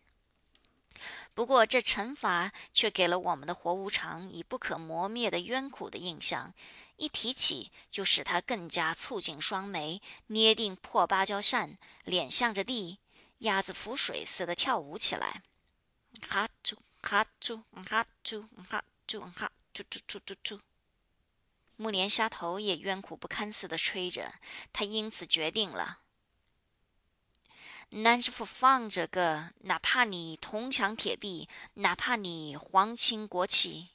[1.34, 6.54] 不过这惩罚却给了我们的活无常以不可磨灭的冤苦的印象，
[6.98, 13.00] 一提起就使他更加蹙紧双眉，捏定破芭蕉扇，脸向着地，
[13.40, 15.42] 鸭子浮水似的跳舞起来。
[16.28, 20.60] 哈啾哈啾哈啾哈啾哈啾啾啾啾啾。
[21.78, 24.34] 木莲虾头也冤苦不堪似的吹着，
[24.74, 26.00] 他因此决定了：
[27.92, 33.90] 南师傅放这个，哪怕你铜墙铁壁，哪怕你皇亲国戚，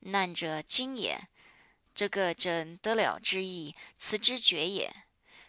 [0.00, 1.28] 难者今也。
[1.94, 5.04] 这个真得了之意，辞之绝也。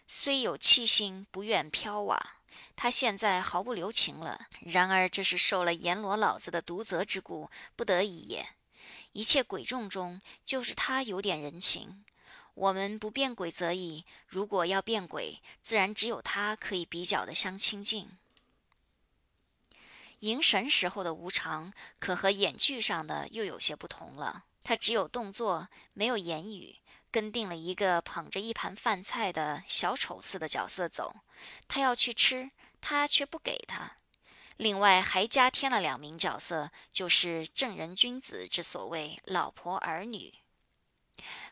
[0.06, 2.36] 虽有气心，不愿飘瓦。
[2.76, 4.48] 他现在毫不留情了。
[4.60, 8.46] 然而这是受了阎罗老子的毒责之故，不得已也。
[9.12, 12.04] 一切鬼众中，就是他有点人情。
[12.54, 18.10] 我们不变鬼则已，如果要变鬼，自然只有他可以比较的相亲近。
[20.20, 24.44] 迎神时候的无常，可和演剧上的又有些不同了。
[24.62, 26.76] 他只有动作，没有言语，
[27.10, 31.16] 跟定了一个捧着一盘饭菜的小丑似的角色走。
[31.66, 32.50] 他要去吃，
[32.80, 33.96] 他却不给他。
[34.58, 40.32] 另外还加添了两名角色，就是正人君子之所谓老婆儿女。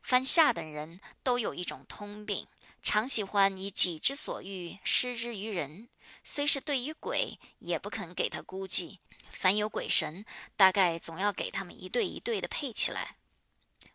[0.03, 2.47] 凡下等人都有一种通病，
[2.83, 5.89] 常喜欢以己之所欲施之于人，
[6.25, 9.01] 虽是对于鬼，也不肯给他估计。
[9.31, 10.25] 凡有鬼神，
[10.57, 13.17] 大概总要给他们一对一对的配起来，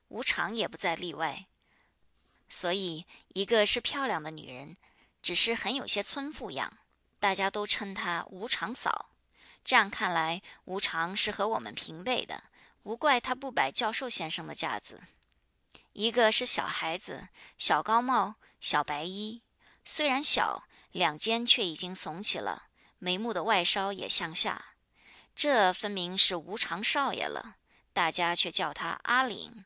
[0.07, 1.47] 无常也不在例外。
[2.47, 4.77] 所以，一个是漂亮的女人，
[5.21, 6.77] 只是很有些村妇样。
[7.19, 9.09] 大家都称她无常嫂，
[9.63, 12.43] 这样看来，无常是和我们平辈的，
[12.83, 15.01] 无怪他不摆教授先生的架子。
[15.95, 19.41] 一个是小孩子，小高帽，小白衣，
[19.85, 22.63] 虽然小，两肩却已经耸起了，
[22.99, 24.73] 眉目的外梢也向下，
[25.33, 27.55] 这分明是无常少爷了。
[27.93, 29.63] 大家却叫他阿岭，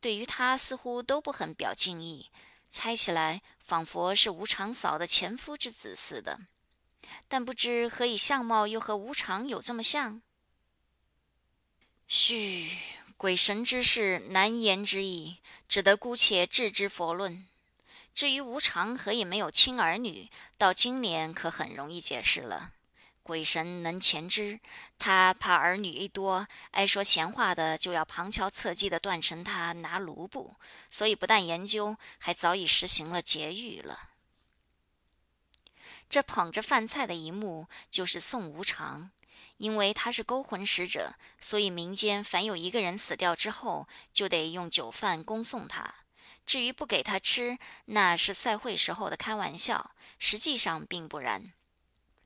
[0.00, 2.30] 对于他似乎都不很表敬意，
[2.70, 6.38] 猜起来仿佛是无常嫂的前夫之子似的。
[7.26, 10.22] 但不知何以相貌又和无常有这么像？
[12.06, 12.70] 嘘，
[13.22, 15.36] 鬼神之事难言之意，
[15.68, 17.46] 只得姑且置之佛论。
[18.12, 20.28] 至于无常何以没有亲儿女，
[20.58, 22.72] 到今年可很容易解释了。
[23.22, 24.58] 鬼神能前知，
[24.98, 30.56] 他怕儿女一多，爱说闲话的就要旁敲侧击的断成他拿卢布，
[30.90, 34.10] 所以不但研究，还早已实行了劫狱了。
[36.10, 39.12] 这捧着饭菜的一幕，就是宋无常，
[39.62, 45.94] 因为他是勾魂使者，所以民间凡有一个人死掉之后，就得用酒饭恭送他。
[46.44, 51.52] 至于不给他吃，那是赛会时候的开玩笑，实际上并不然。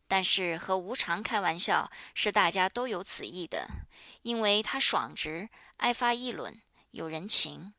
[0.08, 3.68] 但是和无常开玩笑，是大家都有此意的，
[4.22, 7.74] 因为他爽直，爱发议论，有人情。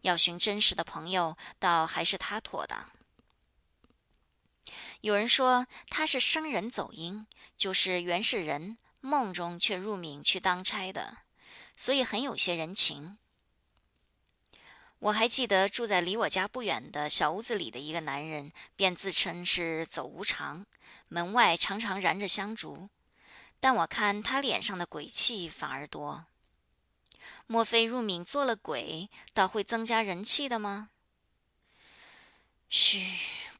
[0.00, 2.90] 要寻真实的朋友，倒还是他妥当。
[5.04, 7.26] 有人说他是生人走阴，
[7.58, 11.18] 就是原是人，梦中却入冥去当差的，
[11.76, 13.18] 所以很有些人情。
[15.00, 20.64] 我还记得住在离我家不远的小屋子里的一个男人，便自称是走无常，
[21.08, 22.88] 门外常常燃着香烛，
[23.60, 26.24] 但我看他脸上的鬼气反而多。
[27.46, 30.88] 莫非入冥做了鬼，倒会增加人气的吗？
[32.70, 33.04] 嘘，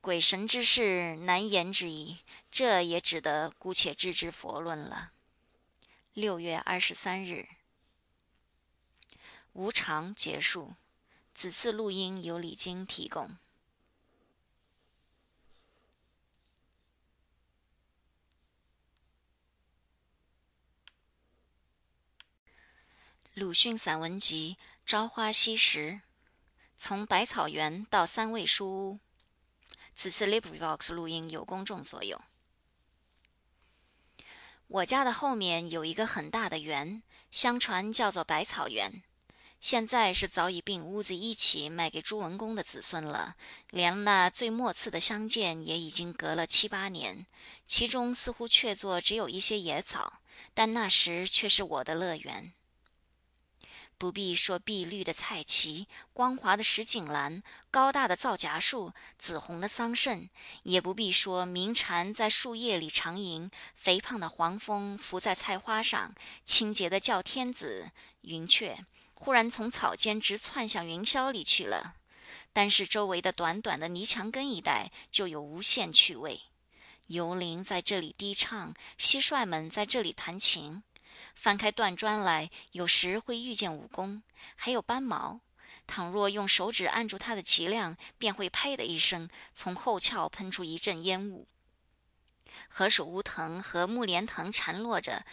[0.05, 2.19] 鬼神之事难言之矣，
[2.51, 5.13] 这也只得姑且置之佛论了。
[6.13, 7.49] 六月二十三日，
[9.55, 10.75] 无常结束。
[11.33, 13.39] 此次录音由李晶提供。
[23.33, 25.93] 鲁迅散文集《朝花夕拾》，
[26.77, 29.01] 从百草园到三味书屋。
[29.95, 32.21] 此次 LibriVox 录音由公众所有。
[34.67, 39.03] 我家的后面有一个很大的园，相传叫做百草园。
[39.61, 43.37] 现在是早已并屋子一起卖给朱文公的子孙了，
[43.71, 47.25] 连那最末次的相见也已经隔了七八年。
[47.67, 50.21] 其中似乎确作只有一些野草，
[50.53, 52.53] 但那时却是我的乐园。
[54.05, 60.29] 不必说碧绿的菜畦、光滑的石井栏、高大的皂荚树、紫红的桑葚，
[60.65, 66.15] 也不必说鸣蝉在树叶里长吟、肥胖的黄蜂伏在菜花上、
[66.45, 68.85] 清洁的叫天子、云雀。
[69.15, 71.95] 忽然从草间直窜向云霄里去了，
[72.53, 76.43] 但是周围的短短的泥墙根一带就有无限趣味。
[77.07, 80.83] 游灵在这里低唱，蟋蟀们在这里弹琴。
[81.35, 84.23] 翻开断砖来，有时会遇见蜈蚣，
[84.57, 85.41] 还有斑毛。
[85.87, 91.47] 倘若用手指按住它的脊梁，便会呸的一声，从后窍喷出一阵烟雾。
[92.69, 95.25] 何首乌藤和木莲藤缠络着。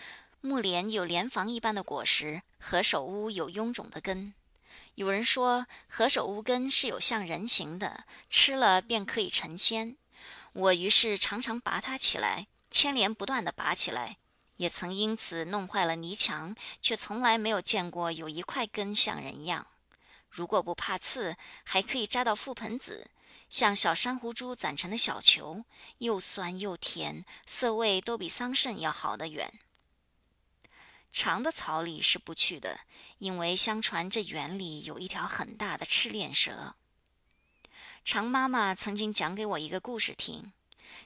[0.44, 4.34] 木莲有莲房一般的果实，何首乌有臃肿的根。
[4.96, 9.96] 有人说何首乌根是有像人形的，吃了便可以成仙。
[10.54, 14.18] 我于是常常拔它起来，牵连不断地拔起来，
[14.62, 19.66] 也曾因此弄坏了泥墙，却从来没有见过有一块根像人样。
[20.30, 23.10] 如果不怕刺，还可以摘到覆盆子，
[23.50, 25.66] 像小珊瑚珠攒成的小球，
[25.98, 29.52] 又酸又甜，色味都比桑葚要好得远。
[31.12, 32.82] 长的草里是不去的，
[33.18, 36.76] 因为相传这园里有一条很大的赤练蛇。
[38.06, 40.54] 常妈妈曾经讲给我一个故事听：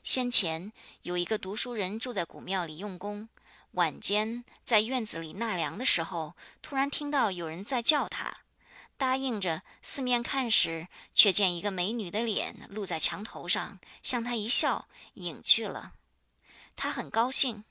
[0.03, 0.73] 先前
[1.03, 3.29] 有一个读书人住在古庙里用功，
[3.75, 8.37] 晚间在院子里纳凉的时候，突然听到有人在叫他，
[8.97, 15.93] 答应着四面看时，却见一个美女的脸露在墙头上，向他一笑，隐去了。
[16.75, 17.63] 他很高兴。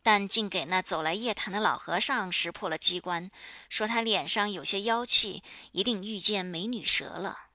[0.00, 3.30] 但竟给那走来夜谈的老和尚识破了机关，
[3.68, 5.42] 说他脸上有些妖气，
[5.72, 7.48] 一定遇见美女蛇了。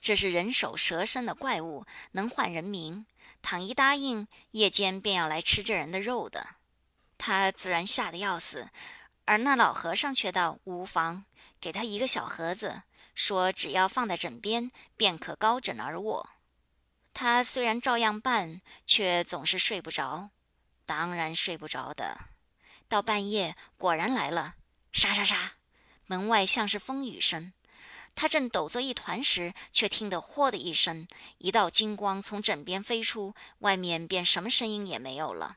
[0.00, 3.06] 这是人首蛇身的怪物，能唤人名。
[3.42, 6.53] 倘一答应，夜间便要来吃这人的肉的。
[7.26, 8.68] 他自然吓得要死。
[9.24, 11.24] 而那老和尚却道无妨，
[11.58, 12.82] 给他一个小盒子，
[13.14, 16.28] 说只要放在枕边，便可高枕而卧。
[17.14, 20.28] 他虽然照样办，却总是睡不着。
[20.84, 22.20] 当然睡不着的，
[22.90, 24.56] 到半夜果然来了，
[24.92, 25.52] 沙沙沙，
[26.04, 27.54] 门外像是风雨声。
[28.14, 35.56] 他正抖作一团时，却听得“豁”的一声，一道金光从枕边飞出，外面便什么声音也没有了。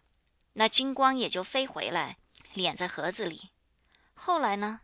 [0.59, 2.17] 那金光也就飞回来，
[2.55, 3.51] 敛在盒子里。
[4.15, 4.81] 后来呢？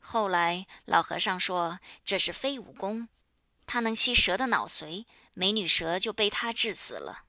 [0.00, 3.08] 后来老和尚说这是飞武功，
[3.66, 7.22] 他能吸蛇的脑髓，美女蛇就被他治死了。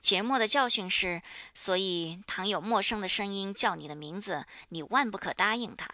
[0.00, 1.20] 节目的教训是：
[1.52, 5.88] 所以，倘有陌生的声音叫你的名字，你万不可答应他。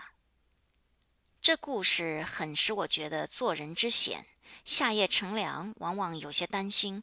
[1.41, 4.27] 这故事很使我觉得做人之险。
[4.67, 7.03] 夏夜乘凉，往往有些担心，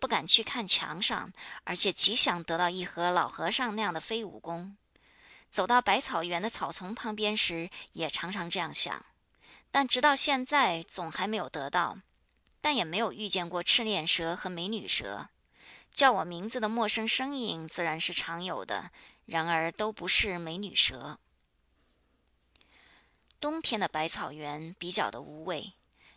[0.00, 1.30] 不敢去看墙上，
[1.64, 4.76] 而且极想得到一盒老和尚那样的飞武功。
[5.50, 9.04] 走到百草园的草丛旁边时，也常常这样想，
[9.70, 11.98] 但直到现在，总还没有得到，
[12.60, 15.28] 但也没有遇见过赤练蛇和美女蛇。
[15.92, 18.90] 叫我名字的陌生声音自然是常有的，
[19.26, 21.18] 然而都不是美女蛇。
[23.40, 25.72] 冬天的百草园比较的无味，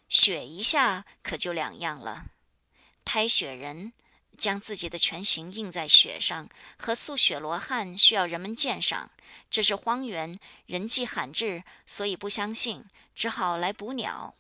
[0.08, 2.26] 雪一下可就两样了。
[3.06, 3.94] 拍雪人
[4.38, 9.12] 将自己的全形印在雪上，和塑雪罗汉需要人们鉴赏。
[9.50, 14.36] 这是荒原，人迹罕至，所以不相信，只好来捕鸟。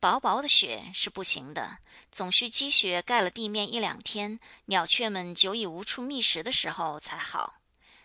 [0.00, 1.78] 薄薄的雪是不行的，
[2.12, 7.60] 总需积雪盖了地面一两天，鸟雀们久已无处觅食的时候才好。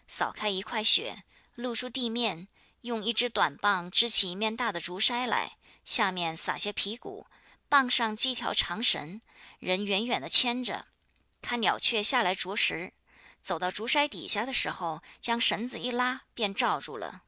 [0.08, 1.24] 扫开一块雪，
[1.56, 2.48] 露出地面，
[2.82, 7.28] 用一支短棒支起一面大的竹筛来，下面撒些皮谷，
[7.70, 9.22] 棒上系条长绳，
[9.60, 10.88] 人远远地牵着，
[11.40, 12.94] 看鸟雀下来啄食。
[13.44, 17.24] 走到竹筛底下的时候，将绳子一拉，便罩住了。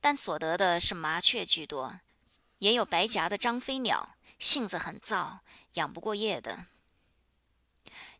[0.00, 1.98] 但所得的是麻雀居多，
[2.58, 5.40] 也有白颊的张飞鸟，性子很躁，
[5.72, 6.66] 养不过夜的。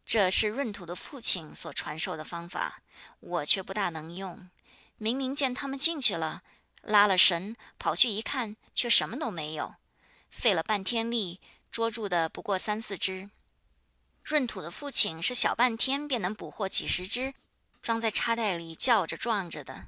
[0.07, 2.83] 这是闰土的父亲所传授的方法，
[3.21, 4.49] 我却不大能用。
[4.97, 6.43] 明明见他们进去了，
[6.81, 9.77] 拉了绳，跑去一看，却什么都没有，
[10.35, 11.41] 费了半天力，
[11.71, 13.31] 捉住的不过三四只。
[14.25, 17.33] 闰土的父亲是小半天便能捕获几十只，
[17.81, 19.87] 装在插袋里叫着撞着的。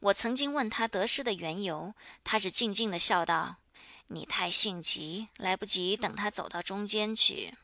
[0.00, 1.94] 我曾经问他得失的缘由，
[2.24, 3.56] 他只静静的笑道
[4.08, 7.54] ：“你太性急，来不及等他走到中间去。”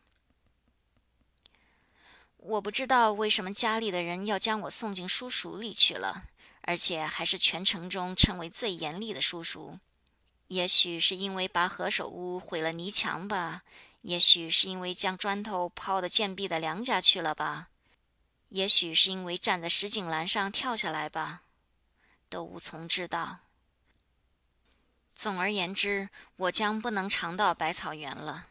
[2.39, 6.29] 我不知道为什么家里的人要将我送进叔塾里去了，
[6.63, 9.79] 而且还是全城中称为最严厉的叔塾。
[10.49, 13.63] 也许是因为把何首乌毁了泥墙吧。
[14.03, 17.71] 也许是因为将砖头抛到贱婢的梁家去了吧，
[18.51, 21.43] 也许是因为站在石井栏上跳下来吧，
[22.29, 23.39] 都无从知道。
[25.13, 28.47] 总而言之，我将不能尝到百草园了。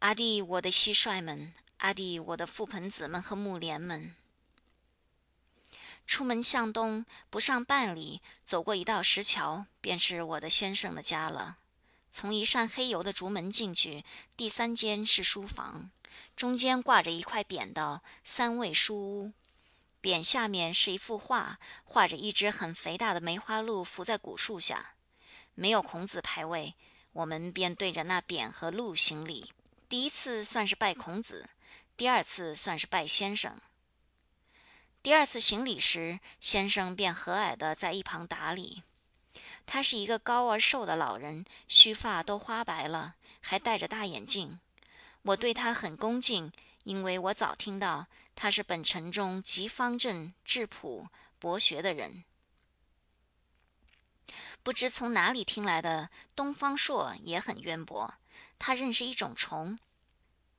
[0.00, 4.14] 阿弟，我的蟋蟀们，阿弟，我的覆盆子们和木莲们，
[6.06, 11.58] 出门向东不上半里，走过一道石桥，便是我的先生的家了。
[12.10, 14.04] 从一扇黑油的竹门进去，
[14.36, 15.90] 第三间是书房，
[16.36, 19.32] 中间挂着一块匾，道“三味书屋”。
[20.00, 24.94] 匾下面是一幅画，画着一只很肥大的梅花鹿伏在古树下。
[25.54, 26.74] 没有孔子牌位，
[27.12, 29.52] 我们便对着那匾和鹿行礼。
[29.88, 31.48] 第一次算是拜孔子，
[31.96, 33.58] 第二次算是拜先生。
[35.04, 38.84] 第二次行礼时，先生便和蔼地在一旁打理。
[39.66, 44.58] 他是一个高而瘦的老人，须发都花白了，还戴着大眼镜。
[45.20, 46.50] 我对他很恭敬，
[46.84, 51.08] 因为我早听到他是本城中极方正、质朴、
[51.38, 52.24] 博学的人。
[54.62, 58.14] 不知从哪里听来的东方朔也很渊博，
[58.58, 59.78] 他认识一种虫，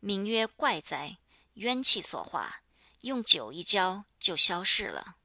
[0.01, 1.17] 名曰怪哉，
[1.55, 2.61] 冤气所化，
[3.01, 5.18] 用酒一浇就消逝了。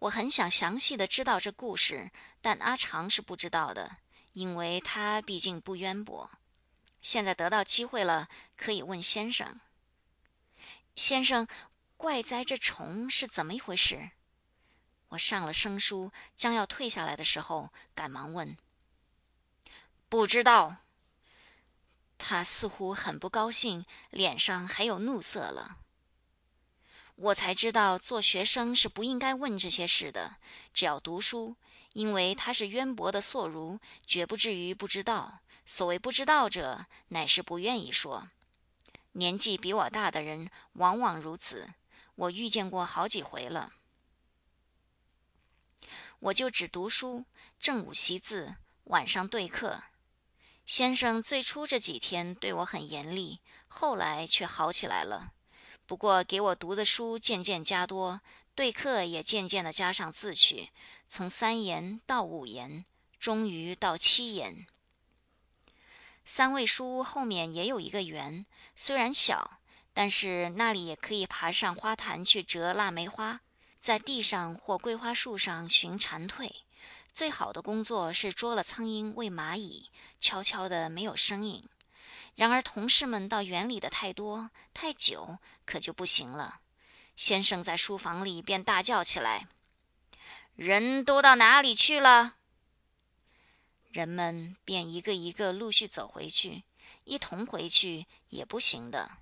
[0.00, 2.10] 我很想详细的知道这故事。
[2.44, 3.98] 但阿长是不知道的，
[4.32, 6.28] 因为他毕竟不渊博。
[7.00, 9.60] 现在得到机会了，可以问先生。
[10.96, 11.46] 先生，
[11.96, 14.10] 怪哉，这虫是怎么一回事？
[15.10, 18.56] 我上了生疏，将要退下来的时候，赶忙问
[20.10, 20.78] ：“不知道。”
[22.18, 25.78] 他似乎很不高兴，脸上还有怒色了。
[27.16, 30.36] 我才知道，做学生是不应该问这些事的，
[30.72, 31.56] 只要读书。
[31.94, 35.40] 因为他是渊博的硕儒，绝不至于不知道。
[35.66, 38.30] 所谓不知道者，乃是不愿意说。
[39.12, 41.68] 年纪比我大的人往往如此，
[42.14, 43.74] 我遇见过好几回了。
[46.18, 47.26] 我就只读书，
[47.60, 49.82] 正午习字，晚上对课。
[50.64, 55.34] 先生最初这几天对我很严厉，后来却好起来了。
[55.86, 58.20] 不过给我读的书渐渐加多，
[58.54, 60.70] 对课也渐渐的加上字去。
[61.08, 62.84] 从三言到五言，
[63.18, 64.66] 终于到七言。
[66.24, 69.58] 三味书屋后面也有一个园，虽然小，
[69.92, 73.40] 但是那里也可以爬上花坛去折腊梅花，
[73.78, 76.50] 在地上或桂花树上寻蝉蜕。
[77.12, 81.62] 最好的工作是捉了苍蝇喂蚂蚁，悄悄的没有声音。
[82.34, 86.60] 然而同事们到园里的太多太久，可就不行了。
[87.14, 89.46] 先生在书房里便大叫起来。
[90.54, 92.36] 人都到哪里去了？
[93.90, 96.64] 人们便一个一个陆续走回去，
[97.04, 99.18] 一同回去也不行的。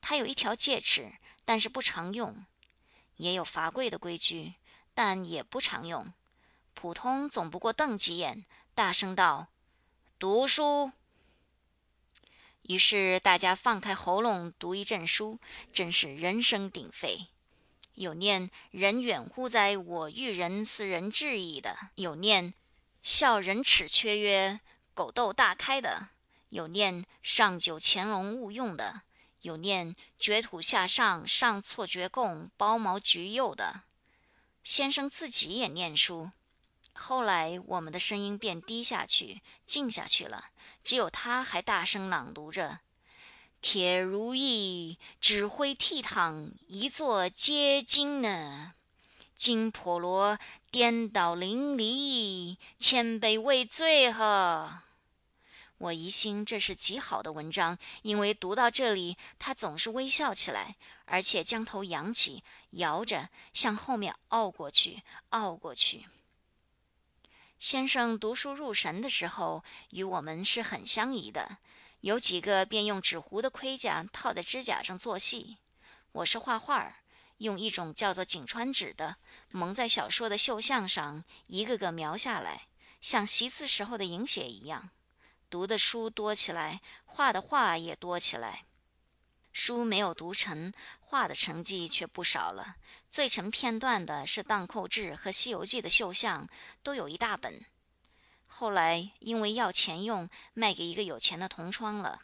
[0.00, 1.12] 他有一条戒尺，
[1.44, 2.46] 但是不常用；
[3.16, 4.54] 也有罚跪的规矩，
[4.94, 6.12] 但也不常用。
[6.74, 9.48] 普通总不过瞪几眼，大声道
[10.18, 10.92] ：“读书。”
[12.70, 15.40] 于是大家放开喉咙读一阵书，
[15.72, 17.26] 真是人声鼎沸。
[17.94, 19.76] 有念人远乎哉？
[19.76, 22.54] 我欲人斯人至矣的；有念
[23.02, 24.60] 笑人齿缺曰
[24.94, 26.10] 狗窦大开的；
[26.50, 29.02] 有念上九乾隆勿用的；
[29.40, 33.82] 有念掘土下上上错掘贡包毛橘柚的。
[34.62, 36.30] 先生自己也念书，
[36.92, 40.49] 后来我们的声音便低下去，静下去了，
[40.82, 42.80] 只有他还大声朗读着。
[43.60, 48.72] 铁如意，指挥倜傥，一座皆金呢。
[49.36, 50.38] 金婆罗
[50.70, 54.82] 颠倒淋漓，千杯未醉呵。
[55.78, 60.76] 我疑心这是极好的文章，因为读到这里，他总是微笑起来，
[61.06, 66.04] 而且将头扬起，摇着向后面凹过去，凹过去。
[67.60, 71.58] 先生读书入神的时候，与我们是很相宜的。
[72.00, 75.58] 有几个便用纸糊的盔甲套在指甲上做戏。
[76.12, 76.96] 我是画画，
[77.36, 79.16] 用一种叫做锦川纸的，
[79.50, 82.68] 蒙在小说的绣像上，一个个描下来，
[83.02, 84.88] 像习字时候的影写一样。
[85.50, 88.64] 读的书多起来，画的画也多起来。
[89.52, 92.76] 书没有读成，画的成绩却不少了。
[93.10, 96.48] 最成片段的是《荡寇志》和《西游记》的绣像，
[96.82, 97.60] 都有一大本。
[98.46, 102.22] 后来因为要钱用，卖给一个有钱的同窗了。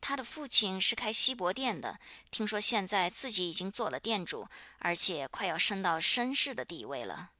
[0.00, 2.00] 他的父亲是开锡箔店的，
[2.32, 4.48] 听说现在自己已经做了店主，
[4.78, 7.30] 而且快要升到绅士的地位了。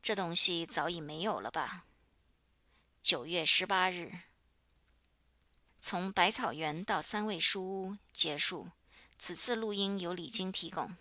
[0.00, 1.86] 这东西早已没有了吧？
[3.02, 4.12] 九月十八日。
[5.80, 8.68] 从百草园到三味书屋结束。
[9.18, 10.96] 此次录音由李晶提供。